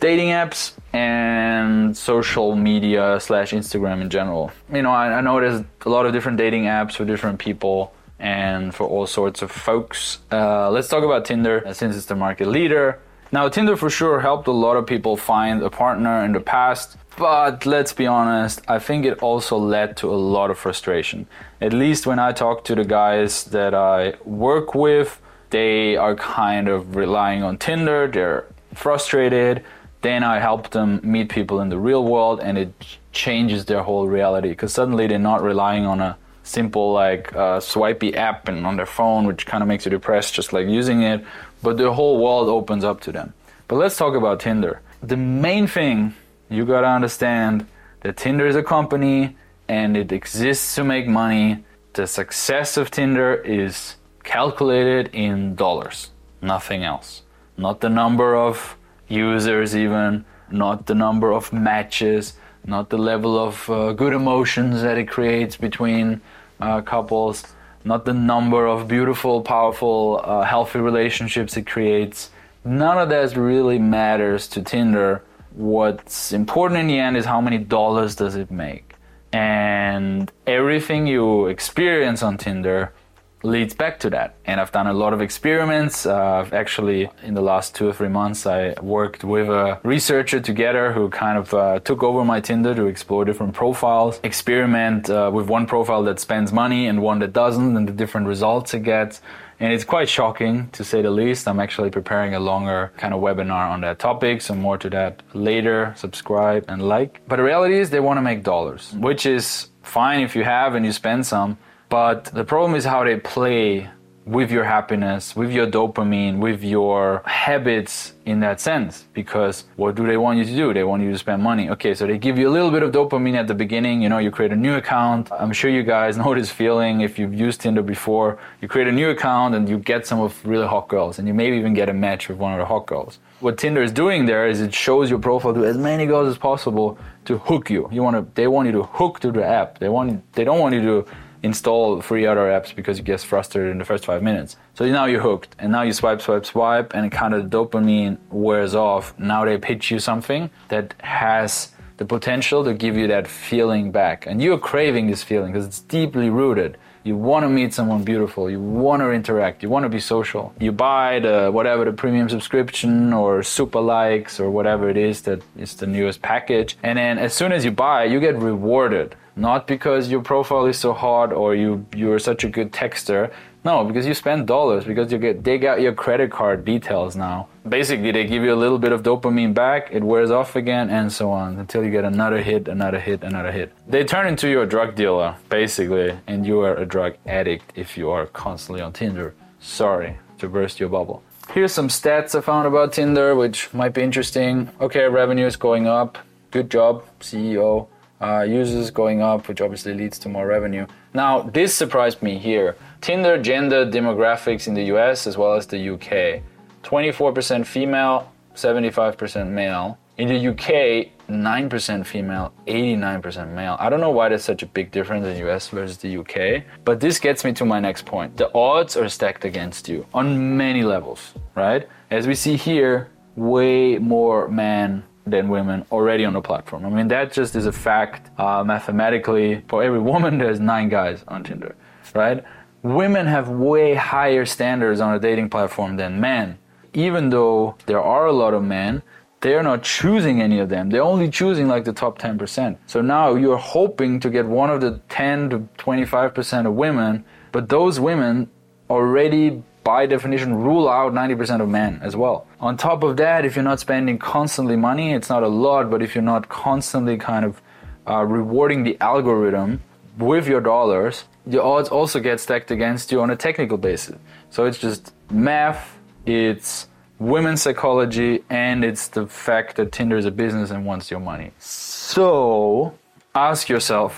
dating 0.00 0.30
apps 0.30 0.72
and 0.94 1.94
social 1.94 2.56
media 2.56 3.20
slash 3.20 3.52
Instagram 3.52 4.00
in 4.00 4.08
general. 4.08 4.50
You 4.72 4.80
know, 4.80 4.90
I, 4.90 5.18
I 5.18 5.20
know 5.20 5.38
there's 5.38 5.62
a 5.84 5.88
lot 5.90 6.06
of 6.06 6.14
different 6.14 6.38
dating 6.38 6.64
apps 6.64 6.94
for 6.94 7.04
different 7.04 7.38
people 7.38 7.92
and 8.18 8.74
for 8.74 8.86
all 8.86 9.06
sorts 9.06 9.42
of 9.42 9.50
folks. 9.50 10.18
Uh, 10.32 10.70
let's 10.70 10.88
talk 10.88 11.04
about 11.04 11.26
Tinder 11.26 11.62
since 11.72 11.96
it's 11.96 12.06
the 12.06 12.16
market 12.16 12.48
leader. 12.48 12.98
Now, 13.32 13.48
Tinder 13.48 13.76
for 13.76 13.90
sure 13.90 14.20
helped 14.20 14.48
a 14.48 14.52
lot 14.52 14.76
of 14.76 14.86
people 14.86 15.16
find 15.16 15.62
a 15.62 15.70
partner 15.70 16.24
in 16.24 16.32
the 16.32 16.40
past, 16.40 16.96
but 17.16 17.64
let's 17.64 17.92
be 17.92 18.06
honest, 18.06 18.60
I 18.66 18.78
think 18.78 19.04
it 19.04 19.18
also 19.20 19.56
led 19.56 19.96
to 19.98 20.12
a 20.12 20.16
lot 20.16 20.50
of 20.50 20.58
frustration. 20.58 21.26
At 21.60 21.72
least 21.72 22.06
when 22.06 22.18
I 22.18 22.32
talk 22.32 22.64
to 22.64 22.74
the 22.74 22.84
guys 22.84 23.44
that 23.44 23.72
I 23.72 24.14
work 24.24 24.74
with, 24.74 25.19
they 25.50 25.96
are 25.96 26.14
kind 26.14 26.68
of 26.68 26.96
relying 26.96 27.42
on 27.42 27.58
Tinder, 27.58 28.08
they're 28.08 28.46
frustrated. 28.74 29.64
Then 30.02 30.24
I 30.24 30.38
help 30.38 30.70
them 30.70 31.00
meet 31.02 31.28
people 31.28 31.60
in 31.60 31.68
the 31.68 31.78
real 31.78 32.04
world, 32.04 32.40
and 32.40 32.56
it 32.56 32.72
changes 33.12 33.66
their 33.66 33.82
whole 33.82 34.06
reality 34.06 34.48
because 34.48 34.72
suddenly 34.72 35.06
they're 35.06 35.18
not 35.18 35.42
relying 35.42 35.84
on 35.84 36.00
a 36.00 36.16
simple 36.42 36.92
like 36.92 37.34
uh, 37.36 37.60
swipey 37.60 38.16
app 38.16 38.48
and 38.48 38.66
on 38.66 38.76
their 38.76 38.86
phone, 38.86 39.26
which 39.26 39.46
kind 39.46 39.62
of 39.62 39.68
makes 39.68 39.84
you 39.84 39.90
depressed 39.90 40.34
just 40.34 40.52
like 40.52 40.66
using 40.66 41.02
it. 41.02 41.24
But 41.62 41.76
the 41.76 41.92
whole 41.92 42.22
world 42.22 42.48
opens 42.48 42.84
up 42.84 43.00
to 43.02 43.12
them. 43.12 43.34
But 43.68 43.76
let's 43.76 43.96
talk 43.96 44.14
about 44.14 44.40
Tinder. 44.40 44.80
The 45.02 45.16
main 45.16 45.66
thing 45.66 46.14
you 46.48 46.64
gotta 46.64 46.88
understand 46.88 47.66
that 48.00 48.16
Tinder 48.16 48.46
is 48.46 48.56
a 48.56 48.62
company 48.62 49.36
and 49.68 49.96
it 49.96 50.10
exists 50.12 50.74
to 50.74 50.84
make 50.84 51.06
money. 51.06 51.64
The 51.92 52.06
success 52.06 52.76
of 52.76 52.90
Tinder 52.90 53.34
is 53.34 53.96
calculated 54.22 55.10
in 55.12 55.54
dollars, 55.54 56.10
nothing 56.42 56.84
else. 56.84 57.22
Not 57.56 57.80
the 57.80 57.88
number 57.88 58.36
of 58.36 58.76
users, 59.08 59.76
even, 59.76 60.24
not 60.50 60.86
the 60.86 60.94
number 60.94 61.32
of 61.32 61.52
matches, 61.52 62.34
not 62.64 62.90
the 62.90 62.98
level 62.98 63.38
of 63.38 63.68
uh, 63.70 63.92
good 63.92 64.12
emotions 64.12 64.82
that 64.82 64.98
it 64.98 65.08
creates 65.08 65.56
between 65.56 66.20
uh, 66.60 66.80
couples, 66.82 67.44
not 67.84 68.04
the 68.04 68.12
number 68.12 68.66
of 68.66 68.88
beautiful, 68.88 69.40
powerful, 69.40 70.20
uh, 70.24 70.42
healthy 70.42 70.78
relationships 70.78 71.56
it 71.56 71.66
creates. 71.66 72.30
None 72.64 72.98
of 72.98 73.08
that 73.08 73.36
really 73.36 73.78
matters 73.78 74.46
to 74.48 74.62
Tinder. 74.62 75.22
What's 75.52 76.32
important 76.32 76.80
in 76.80 76.86
the 76.86 76.98
end 76.98 77.16
is 77.16 77.24
how 77.24 77.40
many 77.40 77.58
dollars 77.58 78.14
does 78.14 78.36
it 78.36 78.50
make. 78.50 78.94
And 79.32 80.30
everything 80.46 81.06
you 81.06 81.46
experience 81.46 82.22
on 82.22 82.36
Tinder 82.36 82.92
leads 83.42 83.74
back 83.74 83.98
to 84.00 84.10
that. 84.10 84.34
And 84.44 84.60
I've 84.60 84.72
done 84.72 84.86
a 84.86 84.92
lot 84.92 85.12
of 85.12 85.20
experiments. 85.20 86.06
Uh, 86.06 86.14
I've 86.14 86.52
actually, 86.52 87.10
in 87.22 87.34
the 87.34 87.40
last 87.40 87.74
two 87.74 87.88
or 87.88 87.92
three 87.92 88.08
months, 88.08 88.46
I 88.46 88.74
worked 88.80 89.24
with 89.24 89.48
a 89.48 89.80
researcher 89.82 90.40
together 90.40 90.92
who 90.92 91.08
kind 91.08 91.38
of 91.38 91.54
uh, 91.54 91.80
took 91.80 92.02
over 92.02 92.24
my 92.24 92.40
Tinder 92.40 92.74
to 92.74 92.86
explore 92.86 93.24
different 93.24 93.54
profiles, 93.54 94.20
experiment 94.22 95.08
uh, 95.10 95.30
with 95.32 95.48
one 95.48 95.66
profile 95.66 96.02
that 96.04 96.20
spends 96.20 96.52
money 96.52 96.86
and 96.86 97.02
one 97.02 97.18
that 97.20 97.32
doesn't, 97.32 97.76
and 97.76 97.88
the 97.88 97.92
different 97.92 98.26
results 98.26 98.74
it 98.74 98.80
gets. 98.80 99.20
And 99.58 99.74
it's 99.74 99.84
quite 99.84 100.08
shocking 100.08 100.70
to 100.70 100.82
say 100.82 101.02
the 101.02 101.10
least. 101.10 101.46
I'm 101.46 101.60
actually 101.60 101.90
preparing 101.90 102.34
a 102.34 102.40
longer 102.40 102.92
kind 102.96 103.12
of 103.12 103.20
webinar 103.20 103.70
on 103.70 103.82
that 103.82 103.98
topic, 103.98 104.40
so 104.40 104.54
more 104.54 104.78
to 104.78 104.88
that 104.90 105.22
later. 105.34 105.92
Subscribe 105.96 106.64
and 106.68 106.80
like. 106.88 107.20
But 107.28 107.36
the 107.36 107.42
reality 107.42 107.78
is, 107.78 107.90
they 107.90 108.00
want 108.00 108.16
to 108.16 108.22
make 108.22 108.42
dollars, 108.42 108.94
which 108.94 109.26
is 109.26 109.68
fine 109.82 110.20
if 110.20 110.34
you 110.34 110.44
have 110.44 110.74
and 110.74 110.86
you 110.86 110.92
spend 110.92 111.26
some 111.26 111.58
but 111.90 112.24
the 112.26 112.44
problem 112.44 112.74
is 112.74 112.84
how 112.84 113.04
they 113.04 113.16
play 113.16 113.90
with 114.30 114.50
your 114.52 114.62
happiness, 114.62 115.34
with 115.34 115.50
your 115.50 115.66
dopamine, 115.66 116.38
with 116.38 116.62
your 116.62 117.22
habits 117.26 118.12
in 118.26 118.38
that 118.40 118.60
sense. 118.60 119.06
Because 119.12 119.64
what 119.74 119.96
do 119.96 120.06
they 120.06 120.16
want 120.16 120.38
you 120.38 120.44
to 120.44 120.54
do? 120.54 120.72
They 120.72 120.84
want 120.84 121.02
you 121.02 121.10
to 121.10 121.18
spend 121.18 121.42
money. 121.42 121.68
Okay, 121.70 121.94
so 121.94 122.06
they 122.06 122.16
give 122.16 122.38
you 122.38 122.48
a 122.48 122.52
little 122.52 122.70
bit 122.70 122.84
of 122.84 122.92
dopamine 122.92 123.34
at 123.34 123.48
the 123.48 123.54
beginning. 123.54 124.02
You 124.02 124.08
know, 124.08 124.18
you 124.18 124.30
create 124.30 124.52
a 124.52 124.56
new 124.56 124.76
account. 124.76 125.32
I'm 125.32 125.52
sure 125.52 125.68
you 125.68 125.82
guys 125.82 126.16
know 126.22 126.32
this 126.34 126.50
feeling 126.50 127.00
if 127.00 127.18
you've 127.18 127.34
used 127.34 127.62
Tinder 127.62 127.82
before. 127.82 128.38
You 128.60 128.68
create 128.68 128.86
a 128.86 128.92
new 128.92 129.10
account 129.10 129.56
and 129.56 129.68
you 129.68 129.78
get 129.78 130.06
some 130.06 130.20
of 130.20 130.46
really 130.46 130.66
hot 130.66 130.86
girls, 130.88 131.18
and 131.18 131.26
you 131.26 131.34
maybe 131.34 131.56
even 131.56 131.74
get 131.74 131.88
a 131.88 131.94
match 131.94 132.28
with 132.28 132.38
one 132.38 132.52
of 132.52 132.58
the 132.60 132.66
hot 132.66 132.86
girls. 132.86 133.18
What 133.40 133.58
Tinder 133.58 133.82
is 133.82 133.90
doing 133.90 134.26
there 134.26 134.46
is 134.46 134.60
it 134.60 134.72
shows 134.72 135.10
your 135.10 135.18
profile 135.18 135.54
to 135.54 135.64
as 135.64 135.76
many 135.76 136.06
girls 136.06 136.28
as 136.28 136.38
possible 136.38 136.98
to 137.24 137.38
hook 137.38 137.68
you. 137.70 137.88
You 137.90 138.02
want 138.02 138.16
to, 138.16 138.26
they 138.34 138.46
want 138.46 138.66
you 138.66 138.72
to 138.72 138.82
hook 138.84 139.18
to 139.20 139.32
the 139.32 139.44
app. 139.44 139.78
They 139.78 139.88
want, 139.88 140.30
they 140.34 140.44
don't 140.44 140.60
want 140.60 140.74
you 140.74 140.82
to 140.82 141.06
install 141.42 142.00
three 142.00 142.26
other 142.26 142.46
apps 142.46 142.74
because 142.74 142.98
you 142.98 143.04
get 143.04 143.20
frustrated 143.20 143.70
in 143.70 143.78
the 143.78 143.84
first 143.84 144.04
five 144.04 144.22
minutes. 144.22 144.56
So 144.74 144.86
now 144.86 145.06
you're 145.06 145.22
hooked, 145.22 145.56
and 145.58 145.72
now 145.72 145.82
you 145.82 145.92
swipe, 145.92 146.20
swipe, 146.20 146.46
swipe, 146.46 146.94
and 146.94 147.10
kind 147.10 147.34
of 147.34 147.46
dopamine 147.46 148.18
wears 148.30 148.74
off. 148.74 149.18
Now 149.18 149.44
they 149.44 149.58
pitch 149.58 149.90
you 149.90 149.98
something 149.98 150.50
that 150.68 150.94
has 151.00 151.72
the 151.96 152.04
potential 152.04 152.64
to 152.64 152.72
give 152.72 152.96
you 152.96 153.06
that 153.08 153.26
feeling 153.26 153.92
back, 153.92 154.26
and 154.26 154.42
you're 154.42 154.58
craving 154.58 155.08
this 155.08 155.22
feeling 155.22 155.52
because 155.52 155.66
it's 155.66 155.80
deeply 155.80 156.30
rooted. 156.30 156.78
You 157.02 157.16
want 157.16 157.44
to 157.44 157.48
meet 157.48 157.72
someone 157.72 158.04
beautiful. 158.04 158.50
You 158.50 158.60
want 158.60 159.00
to 159.00 159.10
interact. 159.10 159.62
You 159.62 159.70
want 159.70 159.84
to 159.84 159.88
be 159.88 160.00
social. 160.00 160.52
You 160.60 160.70
buy 160.70 161.20
the 161.20 161.50
whatever 161.50 161.86
the 161.86 161.92
premium 161.92 162.28
subscription 162.28 163.14
or 163.14 163.42
super 163.42 163.80
likes 163.80 164.38
or 164.38 164.50
whatever 164.50 164.90
it 164.90 164.98
is 164.98 165.22
that 165.22 165.42
is 165.56 165.74
the 165.76 165.86
newest 165.86 166.20
package. 166.20 166.76
And 166.82 166.98
then 166.98 167.16
as 167.16 167.32
soon 167.32 167.52
as 167.52 167.64
you 167.64 167.70
buy, 167.70 168.04
you 168.04 168.20
get 168.20 168.36
rewarded 168.36 169.16
not 169.36 169.66
because 169.66 170.10
your 170.10 170.22
profile 170.22 170.66
is 170.66 170.78
so 170.78 170.92
hot 170.92 171.32
or 171.32 171.54
you 171.54 171.86
you're 171.94 172.18
such 172.18 172.44
a 172.44 172.48
good 172.48 172.72
texter. 172.72 173.32
No, 173.62 173.84
because 173.84 174.06
you 174.06 174.14
spend 174.14 174.46
dollars 174.46 174.84
because 174.84 175.12
you 175.12 175.18
get 175.18 175.44
they 175.44 175.58
got 175.58 175.80
your 175.80 175.92
credit 175.92 176.30
card 176.30 176.64
details 176.64 177.14
now. 177.14 177.48
Basically, 177.68 178.10
they 178.10 178.26
give 178.26 178.42
you 178.42 178.54
a 178.54 178.60
little 178.64 178.78
bit 178.78 178.92
of 178.92 179.02
dopamine 179.02 179.52
back, 179.52 179.88
it 179.92 180.02
wears 180.02 180.30
off 180.30 180.56
again, 180.56 180.88
and 180.88 181.12
so 181.12 181.30
on 181.30 181.58
until 181.58 181.84
you 181.84 181.90
get 181.90 182.04
another 182.04 182.42
hit, 182.42 182.68
another 182.68 182.98
hit, 182.98 183.22
another 183.22 183.52
hit. 183.52 183.72
They 183.86 184.02
turn 184.04 184.26
into 184.26 184.48
your 184.48 184.64
drug 184.64 184.94
dealer 184.94 185.36
basically, 185.48 186.18
and 186.26 186.46
you 186.46 186.60
are 186.60 186.74
a 186.74 186.86
drug 186.86 187.16
addict 187.26 187.72
if 187.76 187.98
you 187.98 188.10
are 188.10 188.26
constantly 188.26 188.80
on 188.80 188.92
Tinder. 188.94 189.34
Sorry 189.60 190.18
to 190.38 190.48
burst 190.48 190.80
your 190.80 190.88
bubble. 190.88 191.22
Here's 191.52 191.72
some 191.72 191.88
stats 191.88 192.34
I 192.34 192.40
found 192.40 192.66
about 192.66 192.94
Tinder, 192.94 193.34
which 193.34 193.74
might 193.74 193.92
be 193.92 194.02
interesting. 194.02 194.70
Okay, 194.80 195.06
revenue 195.06 195.46
is 195.46 195.56
going 195.56 195.86
up. 195.86 196.16
Good 196.50 196.70
job, 196.70 197.04
CEO 197.20 197.88
uh, 198.20 198.42
users 198.42 198.90
going 198.90 199.22
up, 199.22 199.48
which 199.48 199.60
obviously 199.60 199.94
leads 199.94 200.18
to 200.18 200.28
more 200.28 200.46
revenue. 200.46 200.86
Now, 201.14 201.42
this 201.42 201.74
surprised 201.74 202.22
me 202.22 202.38
here. 202.38 202.76
Tinder 203.00 203.40
gender 203.40 203.86
demographics 203.86 204.68
in 204.68 204.74
the 204.74 204.84
US 204.94 205.26
as 205.26 205.36
well 205.36 205.54
as 205.54 205.66
the 205.66 205.94
UK 205.94 206.42
24% 206.82 207.66
female, 207.66 208.32
75% 208.54 209.48
male. 209.48 209.98
In 210.18 210.28
the 210.28 210.48
UK, 210.48 211.12
9% 211.30 212.06
female, 212.06 212.52
89% 212.66 213.54
male. 213.54 213.76
I 213.78 213.88
don't 213.88 214.00
know 214.00 214.10
why 214.10 214.28
there's 214.28 214.44
such 214.44 214.62
a 214.62 214.66
big 214.66 214.90
difference 214.90 215.26
in 215.26 215.46
US 215.46 215.68
versus 215.68 215.96
the 215.96 216.18
UK, 216.18 216.64
but 216.84 217.00
this 217.00 217.18
gets 217.18 217.44
me 217.44 217.52
to 217.54 217.64
my 217.64 217.80
next 217.80 218.04
point. 218.04 218.36
The 218.36 218.52
odds 218.54 218.96
are 218.96 219.08
stacked 219.08 219.44
against 219.44 219.88
you 219.88 220.06
on 220.12 220.56
many 220.56 220.82
levels, 220.82 221.32
right? 221.54 221.88
As 222.10 222.26
we 222.26 222.34
see 222.34 222.56
here, 222.56 223.10
way 223.36 223.96
more 223.98 224.48
men 224.48 225.04
than 225.30 225.48
women 225.48 225.84
already 225.90 226.24
on 226.24 226.32
the 226.32 226.40
platform. 226.40 226.84
I 226.84 226.90
mean, 226.90 227.08
that 227.08 227.32
just 227.32 227.56
is 227.56 227.66
a 227.66 227.72
fact. 227.72 228.30
Uh, 228.38 228.64
mathematically, 228.64 229.62
for 229.68 229.82
every 229.82 230.00
woman, 230.00 230.38
there's 230.38 230.60
nine 230.60 230.88
guys 230.88 231.24
on 231.28 231.44
Tinder, 231.44 231.74
right? 232.14 232.44
Women 232.82 233.26
have 233.26 233.48
way 233.48 233.94
higher 233.94 234.46
standards 234.46 235.00
on 235.00 235.14
a 235.14 235.18
dating 235.18 235.50
platform 235.50 235.96
than 235.96 236.20
men. 236.20 236.58
Even 236.92 237.30
though 237.30 237.76
there 237.86 238.02
are 238.02 238.26
a 238.26 238.32
lot 238.32 238.54
of 238.54 238.62
men, 238.64 239.02
they're 239.40 239.62
not 239.62 239.82
choosing 239.82 240.42
any 240.42 240.58
of 240.58 240.68
them. 240.68 240.90
They're 240.90 241.02
only 241.02 241.30
choosing 241.30 241.68
like 241.68 241.84
the 241.84 241.92
top 241.92 242.18
10%. 242.18 242.76
So 242.86 243.00
now 243.00 243.34
you're 243.34 243.56
hoping 243.56 244.20
to 244.20 244.30
get 244.30 244.46
one 244.46 244.70
of 244.70 244.80
the 244.80 245.00
10 245.08 245.50
to 245.50 245.58
25% 245.78 246.66
of 246.66 246.74
women, 246.74 247.24
but 247.52 247.68
those 247.68 247.98
women 247.98 248.50
already 248.90 249.62
by 249.90 250.06
definition 250.06 250.54
rule 250.54 250.88
out 250.88 251.12
90% 251.12 251.60
of 251.60 251.68
men 251.68 251.98
as 252.00 252.14
well. 252.14 252.46
On 252.60 252.76
top 252.76 253.02
of 253.02 253.16
that, 253.16 253.44
if 253.44 253.56
you're 253.56 253.70
not 253.72 253.80
spending 253.80 254.18
constantly 254.18 254.76
money, 254.76 255.06
it's 255.18 255.28
not 255.34 255.42
a 255.42 255.52
lot, 255.66 255.90
but 255.92 256.00
if 256.00 256.14
you're 256.14 256.30
not 256.34 256.48
constantly 256.48 257.16
kind 257.16 257.44
of 257.44 257.60
uh, 258.08 258.22
rewarding 258.38 258.84
the 258.84 258.96
algorithm 259.00 259.82
with 260.16 260.46
your 260.46 260.60
dollars, 260.60 261.24
the 261.44 261.60
odds 261.60 261.88
also 261.88 262.20
get 262.20 262.38
stacked 262.38 262.70
against 262.70 263.10
you 263.10 263.20
on 263.20 263.30
a 263.30 263.36
technical 263.46 263.78
basis. 263.78 264.16
So 264.50 264.58
it's 264.66 264.78
just 264.78 265.12
math, 265.28 265.98
it's 266.24 266.86
women's 267.18 267.60
psychology, 267.62 268.44
and 268.48 268.84
it's 268.84 269.08
the 269.08 269.26
fact 269.26 269.74
that 269.76 269.90
Tinder 269.90 270.16
is 270.16 270.24
a 270.24 270.30
business 270.30 270.70
and 270.70 270.86
wants 270.86 271.10
your 271.10 271.20
money. 271.32 271.50
So 271.58 272.96
ask 273.34 273.68
yourself 273.68 274.12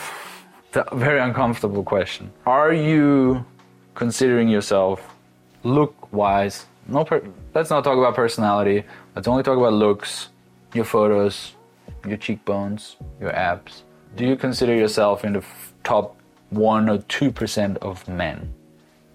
the 0.72 0.85
very 0.92 1.20
uncomfortable 1.20 1.82
question 1.82 2.30
Are 2.44 2.74
you 2.74 3.46
considering 3.94 4.48
yourself 4.48 5.12
look 5.64 6.12
wise, 6.12 6.66
no 6.87 7.05
per- 7.05 7.22
let's 7.55 7.70
not 7.70 7.85
talk 7.85 7.98
about 7.98 8.14
personality. 8.14 8.85
Let's 9.14 9.29
only 9.29 9.42
talk 9.42 9.57
about 9.57 9.72
looks, 9.72 10.29
your 10.75 10.85
photos, 10.85 11.55
your 12.07 12.16
cheekbones, 12.16 12.96
your 13.20 13.35
abs, 13.35 13.85
do 14.16 14.27
you 14.27 14.37
consider 14.37 14.75
yourself 14.75 15.25
in 15.25 15.33
the 15.35 15.38
f- 15.38 15.72
top 15.85 16.16
1 16.51 16.88
or 16.88 16.98
2% 16.98 17.77
of 17.79 18.07
men? 18.09 18.53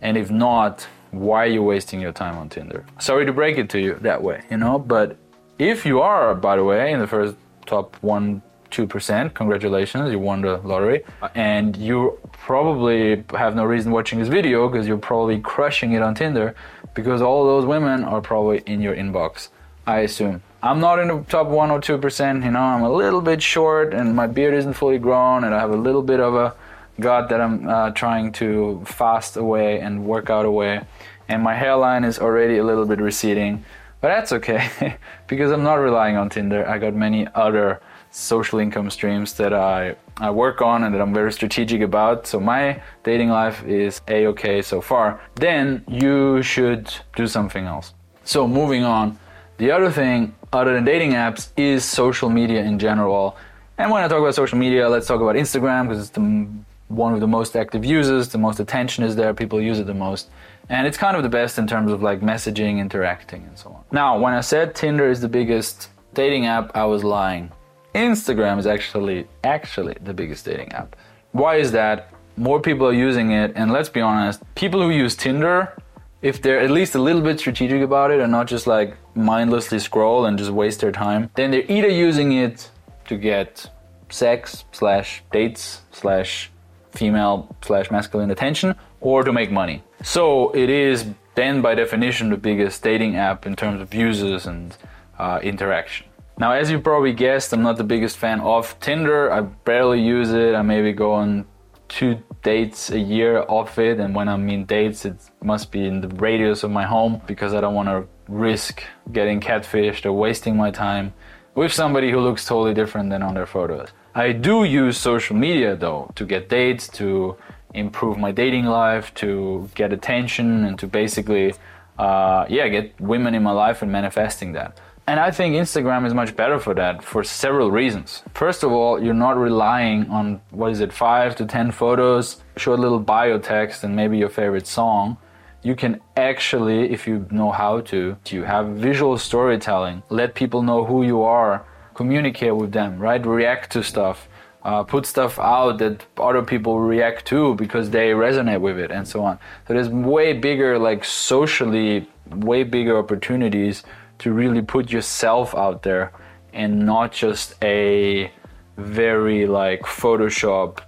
And 0.02 0.18
if 0.18 0.32
not, 0.32 0.88
why 1.12 1.44
are 1.44 1.48
you 1.48 1.64
wasting 1.64 2.02
your 2.02 2.12
time 2.12 2.38
on 2.38 2.50
Tinder? 2.50 2.86
Sorry 3.00 3.26
to 3.26 3.34
break 3.34 3.58
it 3.58 3.70
to 3.72 3.80
you 3.80 3.96
that 4.02 4.22
way, 4.22 4.44
you 4.50 4.58
know, 4.58 4.80
but 4.80 5.18
if 5.60 5.86
you 5.86 6.02
are, 6.02 6.34
by 6.36 6.56
the 6.56 6.64
way, 6.64 6.92
in 6.92 7.00
the 7.00 7.08
first 7.08 7.36
top 7.66 7.96
1 8.02 8.42
2%, 8.78 9.34
congratulations, 9.34 10.12
you 10.12 10.20
won 10.20 10.42
the 10.42 10.58
lottery. 10.58 11.04
And 11.34 11.76
you 11.76 12.20
probably 12.32 13.24
have 13.32 13.56
no 13.56 13.66
reason 13.66 13.92
watching 13.92 14.20
this 14.20 14.28
video 14.28 14.70
because 14.70 14.88
you're 14.88 14.98
probably 14.98 15.40
crushing 15.40 15.94
it 15.94 16.02
on 16.02 16.13
Tinder 16.13 16.56
because 16.94 17.22
all 17.22 17.46
those 17.46 17.66
women 17.66 18.04
are 18.04 18.22
probably 18.22 18.60
in 18.66 18.82
your 18.82 18.96
inbox, 18.96 19.50
I 19.88 20.00
assume. 20.00 20.44
I'm 20.62 20.80
not 20.80 21.00
in 21.00 21.08
the 21.08 21.24
top 21.24 21.48
1 21.48 21.72
or 21.72 21.80
2%, 21.80 22.44
you 22.44 22.52
know, 22.52 22.60
I'm 22.60 22.84
a 22.84 22.92
little 22.92 23.22
bit 23.22 23.42
short 23.42 23.94
and 23.94 24.16
my 24.16 24.28
beard 24.28 24.54
isn't 24.54 24.74
fully 24.74 25.00
grown 25.00 25.44
and 25.44 25.56
I 25.56 25.60
have 25.60 25.72
a 25.72 25.78
little 25.78 26.04
bit 26.04 26.20
of 26.20 26.36
a 26.36 26.56
gut 27.00 27.30
that 27.30 27.42
I'm 27.42 27.68
uh, 27.68 27.92
trying 27.92 28.32
to 28.34 28.84
fast 28.86 29.38
away 29.38 29.80
and 29.80 30.06
work 30.06 30.30
out 30.30 30.46
away. 30.46 30.82
And 31.28 31.44
my 31.44 31.56
hairline 31.56 32.04
is 32.04 32.20
already 32.20 32.58
a 32.58 32.63
little 32.63 32.86
bit 32.86 33.00
receding, 33.00 33.66
but 34.02 34.10
that's 34.10 34.32
okay 34.34 34.98
because 35.28 35.52
I'm 35.52 35.63
not 35.63 35.76
relying 35.76 36.16
on 36.16 36.30
Tinder. 36.30 36.68
I 36.68 36.78
got 36.78 36.94
many 36.94 37.28
other 37.36 37.82
social 38.18 38.58
income 38.58 38.90
streams 38.90 39.34
that 39.34 39.54
I, 39.54 39.96
I 40.18 40.32
work 40.32 40.62
on 40.62 40.84
and 40.84 40.94
that 40.94 41.02
I'm 41.02 41.14
very 41.14 41.32
strategic 41.32 41.82
about. 41.82 42.26
So 42.26 42.40
my 42.40 42.82
dating 43.04 43.30
life 43.30 43.64
is 43.66 44.02
a 44.08 44.26
okay 44.28 44.64
so 44.64 44.82
far. 44.82 45.22
Then 45.36 45.84
you 45.88 46.42
should 46.42 46.92
do 47.16 47.28
something 47.28 47.66
else. 47.66 47.94
So 48.24 48.48
moving 48.48 48.84
on, 48.84 49.20
the 49.58 49.70
other 49.70 49.92
thing 49.92 50.36
other 50.52 50.74
than 50.74 50.84
dating 50.84 51.12
apps 51.12 51.52
is 51.58 51.86
social 51.86 52.30
media 52.30 52.64
in 52.64 52.80
general. 52.80 53.38
And 53.78 53.92
when 53.92 54.04
I 54.04 54.08
talk 54.08 54.20
about 54.20 54.34
social 54.34 54.58
media, 54.58 54.90
let's 54.90 55.06
talk 55.06 55.22
about 55.22 55.36
Instagram 55.36 55.88
because 55.88 56.00
it's 56.00 56.10
the 56.10 56.48
one 56.88 57.14
of 57.14 57.20
the 57.20 57.28
most 57.28 57.56
active 57.56 57.86
users, 57.86 58.30
the 58.30 58.38
most 58.38 58.60
attention 58.60 59.04
is 59.04 59.16
there, 59.16 59.34
people 59.34 59.62
use 59.62 59.78
it 59.78 59.86
the 59.86 59.94
most. 59.94 60.30
And 60.70 60.88
it's 60.88 60.98
kind 60.98 61.16
of 61.16 61.22
the 61.22 61.30
best 61.30 61.60
in 61.60 61.68
terms 61.68 61.92
of 61.92 62.02
like 62.02 62.22
messaging, 62.22 62.80
interacting, 62.80 63.44
and 63.44 63.58
so 63.60 63.70
on. 63.70 63.84
Now, 63.92 64.18
when 64.18 64.34
I 64.34 64.42
said 64.42 64.74
Tinder 64.74 65.08
is 65.08 65.22
the 65.22 65.30
biggest 65.30 65.90
dating 66.14 66.48
app, 66.48 66.76
I 66.76 66.86
was 66.86 67.04
lying. 67.04 67.52
Instagram 67.98 68.60
is 68.60 68.68
actually 68.68 69.28
actually 69.44 69.96
the 70.02 70.14
biggest 70.14 70.46
dating 70.46 70.72
app. 70.74 70.96
Why 71.32 71.56
is 71.56 71.72
that? 71.72 72.14
More 72.36 72.62
people 72.62 72.86
are 72.88 72.94
using 72.94 73.32
it, 73.32 73.54
and 73.56 73.72
let's 73.72 73.90
be 73.90 74.02
honest, 74.02 74.42
people 74.56 74.82
who 74.82 74.92
use 74.92 75.16
Tinder, 75.16 75.74
if 76.22 76.42
they're 76.42 76.60
at 76.60 76.70
least 76.70 76.94
a 76.96 77.00
little 77.00 77.22
bit 77.22 77.40
strategic 77.40 77.82
about 77.82 78.12
it 78.12 78.20
and 78.20 78.32
not 78.32 78.48
just 78.48 78.68
like 78.68 78.96
mindlessly 79.16 79.80
scroll 79.80 80.26
and 80.26 80.38
just 80.38 80.52
waste 80.52 80.82
their 80.82 80.92
time, 80.92 81.30
then 81.36 81.52
they're 81.52 81.72
either 81.72 81.90
using 81.90 82.34
it 82.34 82.70
to 83.08 83.18
get 83.18 83.70
sex 84.10 84.66
slash 84.72 85.24
dates 85.32 85.82
slash 85.92 86.52
female 86.92 87.56
slash 87.62 87.92
masculine 87.92 88.32
attention 88.32 88.76
or 89.02 89.24
to 89.24 89.32
make 89.34 89.52
money. 89.52 89.84
So 90.04 90.52
it 90.52 90.70
is 90.70 91.06
then 91.36 91.62
by 91.62 91.76
definition 91.76 92.30
the 92.30 92.38
biggest 92.38 92.82
dating 92.84 93.16
app 93.16 93.46
in 93.46 93.56
terms 93.56 93.82
of 93.82 93.94
users 93.94 94.48
and 94.48 94.76
uh, 95.20 95.40
interaction. 95.44 96.07
Now, 96.39 96.52
as 96.52 96.69
you 96.69 96.80
probably 96.80 97.13
guessed, 97.13 97.52
I'm 97.52 97.63
not 97.63 97.78
the 97.78 97.84
biggest 97.84 98.17
fan 98.17 98.41
of 98.41 98.80
Tinder. 98.80 99.32
I 99.32 99.41
barely 99.41 100.02
use 100.02 100.32
it. 100.32 100.54
I 100.54 100.62
maybe 100.62 100.93
go 100.93 101.13
on 101.13 101.45
two 101.88 102.19
dates 102.43 102.91
a 102.91 103.00
year 103.00 103.43
off 103.47 103.80
it. 103.80 104.00
And 104.00 104.13
when 104.13 104.28
I 104.28 104.38
mean 104.38 104.65
dates, 104.65 105.04
it 105.04 105.17
must 105.41 105.71
be 105.71 105.88
in 105.88 106.02
the 106.02 106.10
radius 106.10 106.63
of 106.63 106.69
my 106.69 106.86
home 106.86 107.21
because 107.26 107.56
I 107.56 107.62
don't 107.62 107.73
want 107.73 107.89
to 107.89 108.08
risk 108.28 108.84
getting 109.12 109.39
catfished 109.39 110.06
or 110.06 110.13
wasting 110.13 110.56
my 110.56 110.69
time 110.69 111.13
with 111.56 111.73
somebody 111.73 112.12
who 112.12 112.19
looks 112.19 112.45
totally 112.45 112.76
different 112.76 113.10
than 113.10 113.23
on 113.23 113.34
their 113.34 113.47
photos. 113.47 113.89
I 114.13 114.32
do 114.32 114.63
use 114.63 114.97
social 114.97 115.36
media 115.36 115.76
though 115.76 116.12
to 116.15 116.23
get 116.23 116.50
dates, 116.50 116.88
to 116.89 117.36
improve 117.73 118.19
my 118.19 118.32
dating 118.32 118.65
life, 118.65 119.12
to 119.15 119.69
get 119.73 119.91
attention, 119.91 120.65
and 120.65 120.78
to 120.78 120.88
basically, 120.88 121.56
uh, 121.97 122.45
yeah, 122.47 122.67
get 122.67 123.00
women 123.02 123.34
in 123.34 123.41
my 123.41 123.52
life 123.52 123.82
and 123.82 123.91
manifesting 123.91 124.52
that. 124.54 124.80
And 125.10 125.22
I 125.22 125.32
think 125.32 125.56
Instagram 125.56 126.06
is 126.06 126.13
much 126.13 126.36
better 126.36 126.60
for 126.60 126.74
that 126.74 127.02
for 127.02 127.24
several 127.24 127.72
reasons. 127.72 128.24
First 128.34 128.62
of 128.63 128.74
all, 128.74 129.02
you're 129.02 129.13
not 129.13 129.38
relying 129.38 130.10
on 130.10 130.41
what 130.52 130.72
is 130.72 130.82
it, 130.82 130.91
five 130.91 131.34
to 131.38 131.46
ten 131.46 131.72
photos, 131.72 132.43
short 132.58 132.82
little 132.82 133.00
bio 133.00 133.39
text, 133.39 133.86
and 133.86 133.96
maybe 133.96 134.17
your 134.17 134.28
favorite 134.28 134.67
song. 134.67 135.15
You 135.63 135.76
can 135.76 136.02
actually, 136.17 136.91
if 136.91 137.08
you 137.08 137.26
know 137.32 137.52
how 137.52 137.80
to, 137.91 138.17
you 138.28 138.43
have 138.43 138.67
visual 138.67 139.17
storytelling, 139.17 140.04
let 140.10 140.36
people 140.36 140.62
know 140.62 140.84
who 140.84 141.04
you 141.04 141.22
are, 141.22 141.65
communicate 141.93 142.58
with 142.58 142.74
them, 142.74 143.00
right? 143.00 143.26
React 143.26 143.72
to 143.72 143.84
stuff, 143.84 144.28
uh, 144.63 144.84
put 144.84 145.06
stuff 145.06 145.39
out 145.39 145.78
that 145.78 146.06
other 146.17 146.43
people 146.43 146.82
react 146.82 147.26
to 147.28 147.56
because 147.56 147.91
they 147.91 148.10
resonate 148.12 148.60
with 148.60 148.78
it, 148.78 148.91
and 148.91 149.08
so 149.08 149.24
on. 149.24 149.39
So 149.70 149.74
there's 149.74 149.89
way 149.89 150.34
bigger, 150.34 150.78
like 150.78 151.06
socially, 151.06 152.10
way 152.30 152.63
bigger 152.63 152.98
opportunities 152.98 153.84
to 154.20 154.32
really 154.32 154.62
put 154.62 154.92
yourself 154.92 155.56
out 155.56 155.84
there 155.84 156.12
and 156.54 156.86
not 156.86 157.12
just 157.12 157.56
a 157.64 158.32
very 158.78 159.46
like 159.48 159.82
photoshopped 159.82 160.82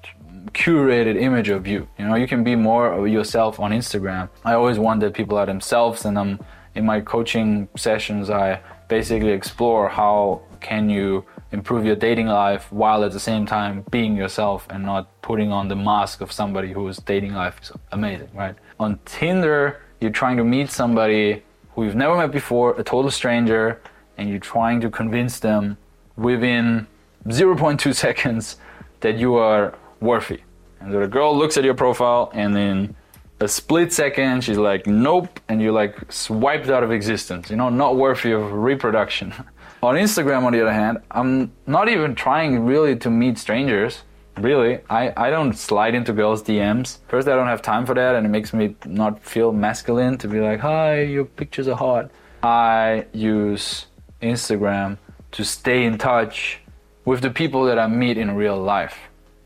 curated 0.51 1.21
image 1.21 1.49
of 1.49 1.67
you. 1.67 1.87
You 1.97 2.07
know, 2.07 2.15
you 2.15 2.27
can 2.27 2.43
be 2.43 2.55
more 2.55 2.91
of 2.91 3.07
yourself 3.07 3.59
on 3.59 3.71
Instagram. 3.71 4.29
I 4.43 4.53
always 4.53 4.77
that 4.77 5.13
people 5.13 5.37
are 5.37 5.45
themselves 5.45 6.05
and 6.05 6.17
I'm 6.17 6.39
in 6.75 6.85
my 6.85 7.01
coaching 7.01 7.67
sessions 7.75 8.29
I 8.29 8.61
basically 8.87 9.31
explore 9.31 9.89
how 9.89 10.41
can 10.61 10.89
you 10.89 11.25
improve 11.51 11.85
your 11.85 11.95
dating 11.95 12.27
life 12.27 12.71
while 12.71 13.03
at 13.03 13.11
the 13.11 13.19
same 13.19 13.45
time 13.45 13.83
being 13.91 14.15
yourself 14.15 14.67
and 14.69 14.83
not 14.85 15.21
putting 15.21 15.51
on 15.51 15.67
the 15.67 15.75
mask 15.75 16.21
of 16.21 16.31
somebody 16.31 16.71
whose 16.71 16.97
dating 16.97 17.33
life 17.33 17.59
is 17.61 17.71
amazing, 17.91 18.29
right? 18.33 18.55
On 18.79 18.99
Tinder, 19.05 19.81
you're 19.99 20.11
trying 20.11 20.37
to 20.37 20.43
meet 20.43 20.69
somebody 20.69 21.43
who 21.79 21.85
you've 21.85 21.95
never 21.95 22.17
met 22.17 22.31
before, 22.31 22.77
a 22.77 22.83
total 22.83 23.09
stranger, 23.09 23.79
and 24.17 24.29
you're 24.29 24.37
trying 24.37 24.81
to 24.81 24.89
convince 24.89 25.39
them 25.39 25.77
within 26.17 26.85
0.2 27.27 27.95
seconds 28.05 28.57
that 28.99 29.17
you 29.17 29.35
are 29.35 29.73
worthy. 30.01 30.41
And 30.81 30.91
the 30.91 31.07
girl 31.07 31.37
looks 31.37 31.55
at 31.57 31.63
your 31.63 31.73
profile 31.73 32.31
and 32.33 32.57
in 32.57 32.95
a 33.39 33.47
split 33.47 33.93
second 33.93 34.43
she's 34.43 34.57
like, 34.57 34.87
nope, 34.87 35.39
and 35.47 35.61
you're 35.61 35.71
like 35.71 36.11
swiped 36.11 36.67
out 36.67 36.83
of 36.83 36.91
existence, 36.91 37.49
you 37.49 37.55
know, 37.55 37.69
not 37.69 37.95
worthy 37.95 38.33
of 38.33 38.51
reproduction. 38.51 39.33
on 39.83 39.95
Instagram, 39.95 40.43
on 40.43 40.51
the 40.51 40.61
other 40.61 40.73
hand, 40.73 40.97
I'm 41.11 41.53
not 41.65 41.87
even 41.87 42.13
trying 42.13 42.65
really 42.65 42.97
to 42.97 43.09
meet 43.09 43.37
strangers. 43.37 44.03
Really, 44.41 44.79
I, 44.89 45.11
I 45.17 45.29
don't 45.29 45.53
slide 45.53 45.95
into 45.95 46.13
girls' 46.13 46.43
DMs. 46.43 46.99
First, 47.07 47.27
I 47.27 47.35
don't 47.35 47.47
have 47.47 47.61
time 47.61 47.85
for 47.85 47.93
that, 47.95 48.15
and 48.15 48.25
it 48.25 48.29
makes 48.29 48.53
me 48.53 48.75
not 48.85 49.21
feel 49.23 49.51
masculine 49.51 50.17
to 50.19 50.27
be 50.27 50.39
like, 50.39 50.59
hi, 50.59 51.01
your 51.01 51.25
pictures 51.25 51.67
are 51.67 51.75
hot. 51.75 52.09
I 52.41 53.05
use 53.11 53.87
Instagram 54.21 54.97
to 55.31 55.43
stay 55.43 55.83
in 55.83 55.97
touch 55.97 56.59
with 57.05 57.21
the 57.21 57.29
people 57.29 57.65
that 57.65 57.77
I 57.77 57.87
meet 57.87 58.17
in 58.17 58.35
real 58.35 58.57
life. 58.57 58.97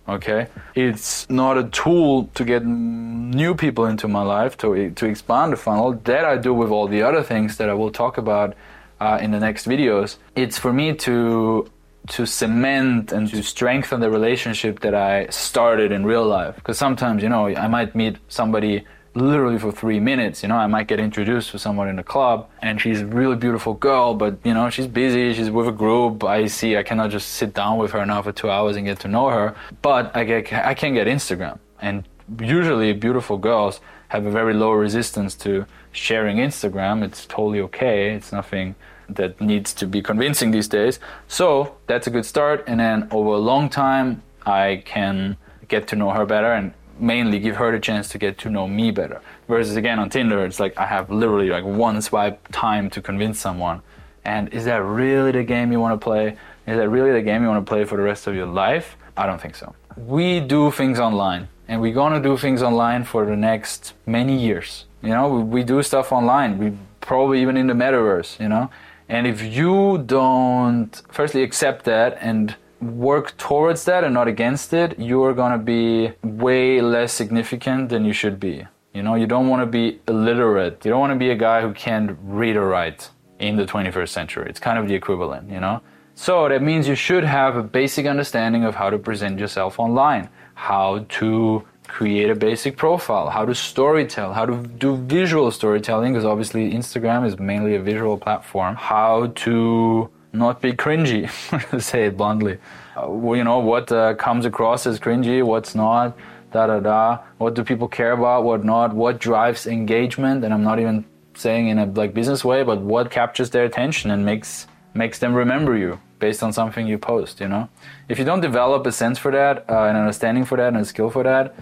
Okay, 0.08 0.48
it's 0.76 1.30
not 1.30 1.58
a 1.58 1.64
tool 1.64 2.30
to 2.36 2.44
get 2.44 2.66
new 2.66 3.56
people 3.56 3.86
into 3.86 4.10
my 4.10 4.22
life 4.22 4.58
to 4.58 4.90
to 4.92 5.06
expand 5.06 5.54
the 5.54 5.58
funnel. 5.58 5.94
That 5.94 6.26
I 6.26 6.38
do 6.38 6.54
with 6.54 6.72
all 6.72 6.88
the 6.90 7.04
other 7.04 7.24
things 7.24 7.56
that 7.58 7.70
I 7.70 7.74
will 7.74 7.90
talk 7.90 8.18
about 8.18 8.54
uh, 9.00 9.18
in 9.22 9.32
the 9.32 9.40
next 9.40 9.66
videos. 9.66 10.18
It's 10.36 10.58
for 10.58 10.74
me 10.74 10.94
to 11.08 11.72
to 12.10 12.26
cement 12.26 13.12
and 13.12 13.30
to 13.30 13.42
strengthen 13.42 14.02
the 14.02 14.10
relationship 14.10 14.82
that 14.82 14.94
I 14.94 15.28
started 15.28 15.92
in 15.92 16.06
real 16.06 16.26
life. 16.26 16.56
Because 16.56 16.78
sometimes, 16.78 17.24
you 17.24 17.30
know, 17.30 17.48
I 17.48 17.68
might 17.68 17.96
meet 17.96 18.18
somebody 18.28 18.86
literally 19.16 19.60
for 19.60 19.72
three 19.72 20.00
minutes. 20.00 20.44
You 20.44 20.50
know, 20.50 20.56
I 20.56 20.68
might 20.68 20.88
get 20.88 21.00
introduced 21.00 21.52
to 21.52 21.60
someone 21.60 21.88
in 21.88 22.00
a 22.00 22.04
club 22.04 22.50
and 22.62 22.82
she's 22.82 23.02
a 23.02 23.06
really 23.06 23.36
beautiful 23.36 23.74
girl, 23.74 24.16
but, 24.16 24.38
you 24.44 24.54
know, 24.54 24.70
she's 24.70 24.88
busy, 24.88 25.34
she's 25.34 25.50
with 25.50 25.68
a 25.68 25.72
group. 25.72 26.24
I 26.24 26.48
see 26.48 26.76
I 26.76 26.84
cannot 26.84 27.12
just 27.12 27.30
sit 27.30 27.54
down 27.54 27.78
with 27.78 27.92
her 27.92 28.06
now 28.06 28.22
for 28.22 28.32
two 28.32 28.50
hours 28.50 28.76
and 28.76 28.86
get 28.86 29.00
to 29.02 29.08
know 29.08 29.30
her. 29.30 29.56
But 29.82 30.16
I, 30.16 30.24
get, 30.24 30.52
I 30.52 30.74
can 30.74 30.94
get 30.94 31.08
Instagram. 31.08 31.60
And 31.80 32.08
usually 32.40 32.94
beautiful 32.94 33.38
girls 33.38 33.80
have 34.10 34.26
a 34.26 34.32
very 34.32 34.54
low 34.54 34.72
resistance 34.72 35.36
to 35.36 35.66
sharing 35.92 36.38
Instagram. 36.38 37.04
It's 37.04 37.26
totally 37.26 37.62
okay. 37.62 38.12
It's 38.12 38.32
nothing 38.32 38.76
that 39.10 39.40
needs 39.42 39.74
to 39.74 39.88
be 39.88 40.02
convincing 40.02 40.52
these 40.52 40.68
days. 40.68 41.00
So 41.28 41.76
that's 41.88 42.08
a 42.08 42.10
good 42.10 42.26
start. 42.26 42.64
And 42.68 42.80
then 42.80 43.08
over 43.12 43.30
a 43.30 43.38
long 43.38 43.70
time, 43.70 44.24
I 44.46 44.84
can 44.86 45.38
get 45.68 45.88
to 45.90 45.96
know 45.96 46.12
her 46.12 46.26
better 46.26 46.52
and 46.54 46.74
mainly 47.00 47.40
give 47.40 47.56
her 47.56 47.72
the 47.72 47.80
chance 47.80 48.10
to 48.10 48.18
get 48.18 48.38
to 48.40 48.50
know 48.50 48.68
me 48.68 48.92
better. 48.92 49.22
Versus 49.48 49.76
again 49.76 50.00
on 50.00 50.10
Tinder, 50.10 50.46
it's 50.46 50.60
like 50.60 50.78
I 50.78 50.86
have 50.86 51.10
literally 51.10 51.50
like 51.50 51.64
one 51.64 52.02
swipe 52.02 52.48
time 52.52 52.90
to 52.92 53.02
convince 53.02 53.40
someone. 53.40 53.82
And 54.26 54.54
is 54.54 54.66
that 54.66 54.82
really 54.84 55.32
the 55.32 55.44
game 55.44 55.72
you 55.72 55.80
want 55.80 56.00
to 56.00 56.04
play? 56.04 56.38
Is 56.66 56.78
that 56.78 56.90
really 56.90 57.12
the 57.12 57.22
game 57.22 57.42
you 57.42 57.50
want 57.50 57.66
to 57.66 57.70
play 57.70 57.84
for 57.84 57.98
the 57.98 58.04
rest 58.04 58.28
of 58.28 58.36
your 58.36 58.46
life? 58.46 58.96
I 59.18 59.26
don't 59.26 59.42
think 59.42 59.56
so. 59.56 59.76
We 59.98 60.40
do 60.40 60.72
things 60.72 61.00
online 61.00 61.50
and 61.68 61.82
we're 61.82 61.94
gonna 61.94 62.22
do 62.22 62.38
things 62.38 62.62
online 62.62 63.04
for 63.04 63.26
the 63.26 63.36
next 63.36 63.94
many 64.06 64.38
years. 64.38 64.86
You 65.02 65.10
know, 65.10 65.30
we, 65.30 65.44
we 65.44 65.64
do 65.64 65.84
stuff 65.84 66.12
online. 66.12 66.58
We 66.58 66.78
probably 67.02 67.42
even 67.42 67.58
in 67.58 67.68
the 67.68 67.74
metaverse, 67.74 68.40
you 68.40 68.48
know 68.48 68.70
And 69.14 69.28
if 69.28 69.44
you 69.44 70.00
don't, 70.08 70.90
firstly, 71.12 71.44
accept 71.44 71.86
that 71.86 72.18
and 72.20 72.56
work 72.82 73.38
towards 73.38 73.86
that 73.86 74.04
and 74.04 74.12
not 74.12 74.28
against 74.28 74.74
it, 74.74 74.98
you're 74.98 75.36
gonna 75.36 75.60
be 75.60 76.14
way 76.24 76.82
less 76.82 77.14
significant 77.14 77.90
than 77.90 78.06
you 78.06 78.12
should 78.12 78.40
be. 78.40 78.66
You 78.92 79.04
know, 79.04 79.14
you 79.14 79.28
don't 79.28 79.50
wanna 79.50 79.68
be 79.68 80.02
illiterate. 80.08 80.84
You 80.84 80.90
don't 80.90 81.00
wanna 81.00 81.16
be 81.28 81.30
a 81.30 81.36
guy 81.36 81.62
who 81.62 81.74
can't 81.74 82.18
read 82.24 82.56
or 82.56 82.68
write 82.68 83.12
in 83.38 83.56
the 83.56 83.68
21st 83.68 84.12
century. 84.12 84.48
It's 84.50 84.60
kind 84.60 84.80
of 84.80 84.88
the 84.88 84.96
equivalent, 84.96 85.48
you 85.48 85.60
know? 85.60 85.82
So 86.16 86.50
that 86.50 86.64
means 86.64 86.88
you 86.88 86.96
should 86.96 87.24
have 87.24 87.56
a 87.56 87.62
basic 87.62 88.08
understanding 88.08 88.64
of 88.64 88.74
how 88.74 88.90
to 88.90 88.98
present 88.98 89.38
yourself 89.38 89.80
online, 89.80 90.28
how 90.56 91.06
to 91.20 91.64
create 91.94 92.32
a 92.32 92.36
basic 92.36 92.76
profile, 92.76 93.30
how 93.30 93.46
to 93.46 93.52
storytell, 93.52 94.34
how 94.34 94.46
to 94.48 94.56
do 94.86 94.98
visual 94.98 95.52
storytelling, 95.52 96.12
because 96.12 96.26
obviously 96.26 96.72
Instagram 96.74 97.24
is 97.24 97.38
mainly 97.38 97.76
a 97.76 97.80
visual 97.80 98.18
platform, 98.18 98.76
how 98.76 99.28
to 99.36 100.10
not 100.34 100.60
be 100.60 100.74
cringy, 100.74 101.30
to 101.70 101.80
say 101.80 102.06
it 102.06 102.18
bluntly. 102.18 102.58
Uh, 102.98 103.34
you 103.34 103.44
know, 103.44 103.60
what 103.60 103.92
uh, 103.92 104.16
comes 104.16 104.44
across 104.44 104.88
as 104.88 105.00
cringy, 105.00 105.44
what's 105.44 105.76
not, 105.76 106.18
da 106.52 106.66
da 106.66 106.80
da. 106.80 107.20
What 107.38 107.54
do 107.54 107.64
people 107.64 107.88
care 107.88 108.14
about, 108.14 108.44
what 108.44 108.66
not, 108.66 108.96
what 108.96 109.20
drives 109.20 109.68
engagement, 109.68 110.44
and 110.44 110.52
I'm 110.52 110.64
not 110.64 110.80
even 110.80 111.06
saying 111.36 111.68
in 111.68 111.78
a 111.78 111.86
like 111.86 112.16
business 112.16 112.44
way, 112.44 112.64
but 112.64 112.82
what 112.82 113.12
captures 113.12 113.52
their 113.52 113.66
attention 113.66 114.10
and 114.10 114.26
makes 114.26 114.66
makes 114.96 115.20
them 115.20 115.36
remember 115.36 115.78
you 115.78 116.00
based 116.18 116.42
on 116.42 116.52
something 116.54 116.88
you 116.88 116.98
post, 116.98 117.40
you 117.40 117.48
know? 117.48 117.68
If 118.10 118.18
you 118.18 118.26
don't 118.26 118.42
develop 118.42 118.86
a 118.88 118.92
sense 118.92 119.20
for 119.20 119.32
that, 119.32 119.66
uh, 119.70 119.90
an 119.90 119.96
understanding 119.96 120.46
for 120.46 120.58
that, 120.58 120.70
and 120.70 120.78
a 120.78 120.86
skill 120.86 121.10
for 121.10 121.24
that, 121.24 121.54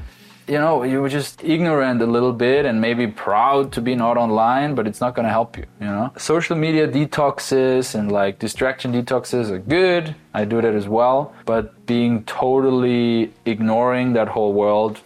you 0.48 0.58
know, 0.58 0.84
you 0.84 1.02
were 1.02 1.10
just 1.10 1.44
ignorant 1.44 2.02
a 2.02 2.06
little 2.06 2.34
bit 2.34 2.66
and 2.66 2.82
maybe 2.82 3.08
proud 3.08 3.72
to 3.74 3.82
be 3.82 3.96
not 3.96 4.18
online, 4.18 4.76
but 4.76 4.88
it's 4.88 5.00
not 5.00 5.16
going 5.16 5.26
to 5.26 5.32
help 5.32 5.58
you, 5.58 5.66
you 5.80 5.88
know? 5.88 6.12
Social 6.18 6.56
media 6.56 6.88
detoxes 6.88 7.96
and 7.96 8.12
like 8.12 8.40
distraction 8.40 8.92
detoxes 8.92 9.50
are 9.50 9.60
good. 9.60 10.16
I 10.34 10.46
do 10.46 10.62
that 10.62 10.74
as 10.74 10.88
well. 10.88 11.34
But 11.46 11.86
being 11.86 12.24
totally 12.26 13.32
ignoring 13.46 14.14
that 14.14 14.28
whole 14.28 14.54
world, 14.54 15.00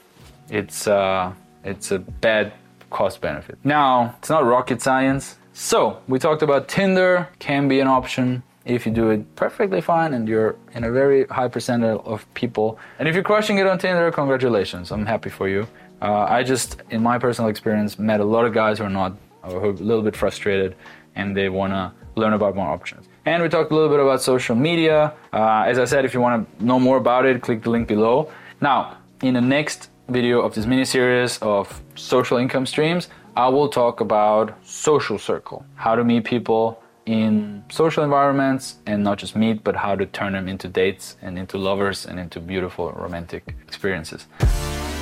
it's, 0.49 0.87
uh, 0.87 1.33
it's 1.63 1.91
a 1.91 1.99
bad 1.99 2.53
cost 2.89 3.21
benefit. 3.21 3.57
Now, 3.63 4.15
it's 4.19 4.29
not 4.29 4.45
rocket 4.45 4.81
science. 4.81 5.37
So, 5.53 6.01
we 6.07 6.19
talked 6.19 6.41
about 6.41 6.67
Tinder 6.67 7.29
can 7.39 7.67
be 7.67 7.79
an 7.79 7.87
option 7.87 8.43
if 8.65 8.85
you 8.85 8.91
do 8.91 9.11
it 9.11 9.35
perfectly 9.35 9.79
fine 9.79 10.13
and 10.13 10.27
you're 10.27 10.55
in 10.73 10.83
a 10.83 10.91
very 10.91 11.25
high 11.27 11.47
percentage 11.47 11.99
of 12.03 12.25
people. 12.33 12.79
And 12.99 13.07
if 13.07 13.13
you're 13.15 13.23
crushing 13.23 13.59
it 13.59 13.67
on 13.67 13.77
Tinder, 13.77 14.11
congratulations. 14.11 14.91
I'm 14.91 15.05
happy 15.05 15.29
for 15.29 15.47
you. 15.47 15.67
Uh, 16.01 16.23
I 16.23 16.43
just, 16.43 16.81
in 16.89 17.01
my 17.01 17.17
personal 17.17 17.49
experience, 17.49 17.97
met 17.97 18.19
a 18.19 18.25
lot 18.25 18.45
of 18.45 18.53
guys 18.53 18.79
who 18.79 18.85
are 18.85 18.89
not, 18.89 19.15
who 19.43 19.57
are 19.57 19.69
a 19.69 19.71
little 19.71 20.03
bit 20.03 20.15
frustrated 20.15 20.75
and 21.15 21.37
they 21.37 21.49
want 21.49 21.73
to 21.73 21.91
learn 22.15 22.33
about 22.33 22.55
more 22.55 22.67
options. 22.67 23.07
And 23.25 23.41
we 23.41 23.49
talked 23.49 23.71
a 23.71 23.75
little 23.75 23.89
bit 23.89 23.99
about 23.99 24.21
social 24.21 24.55
media. 24.55 25.13
Uh, 25.31 25.63
as 25.65 25.79
I 25.79 25.85
said, 25.85 26.05
if 26.05 26.13
you 26.13 26.21
want 26.21 26.59
to 26.59 26.65
know 26.65 26.79
more 26.79 26.97
about 26.97 27.25
it, 27.25 27.41
click 27.41 27.63
the 27.63 27.69
link 27.69 27.87
below. 27.87 28.31
Now, 28.61 28.97
in 29.21 29.33
the 29.35 29.41
next 29.41 29.89
video 30.09 30.41
of 30.41 30.53
this 30.53 30.65
mini 30.65 30.85
series 30.85 31.37
of 31.39 31.81
social 31.95 32.37
income 32.37 32.65
streams, 32.65 33.09
I 33.35 33.49
will 33.49 33.67
talk 33.67 33.99
about 33.99 34.53
social 34.63 35.17
circle, 35.17 35.65
how 35.75 35.95
to 35.95 36.03
meet 36.03 36.23
people, 36.23 36.81
in 37.05 37.63
social 37.69 38.03
environments 38.03 38.75
and 38.85 39.03
not 39.03 39.17
just 39.17 39.35
meet, 39.35 39.63
but 39.63 39.75
how 39.75 39.95
to 39.95 40.05
turn 40.05 40.33
them 40.33 40.47
into 40.47 40.67
dates 40.67 41.17
and 41.21 41.37
into 41.37 41.57
lovers 41.57 42.05
and 42.05 42.19
into 42.19 42.39
beautiful 42.39 42.91
romantic 42.93 43.43
experiences. 43.67 44.27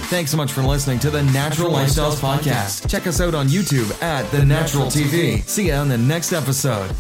Thanks 0.08 0.30
so 0.32 0.38
much 0.38 0.52
for 0.52 0.62
listening 0.62 1.00
to 1.00 1.10
the 1.10 1.24
Natural 1.24 1.72
Lifestyles 1.72 2.16
Podcast. 2.16 2.90
Check 2.90 3.08
us 3.08 3.20
out 3.20 3.34
on 3.34 3.48
YouTube 3.48 4.02
at 4.04 4.30
The 4.32 4.46
Natural 4.46 4.86
TV. 4.86 5.42
See 5.44 5.68
you 5.68 5.74
on 5.74 5.90
the 5.90 5.98
next 5.98 6.34
episode. 6.34 6.94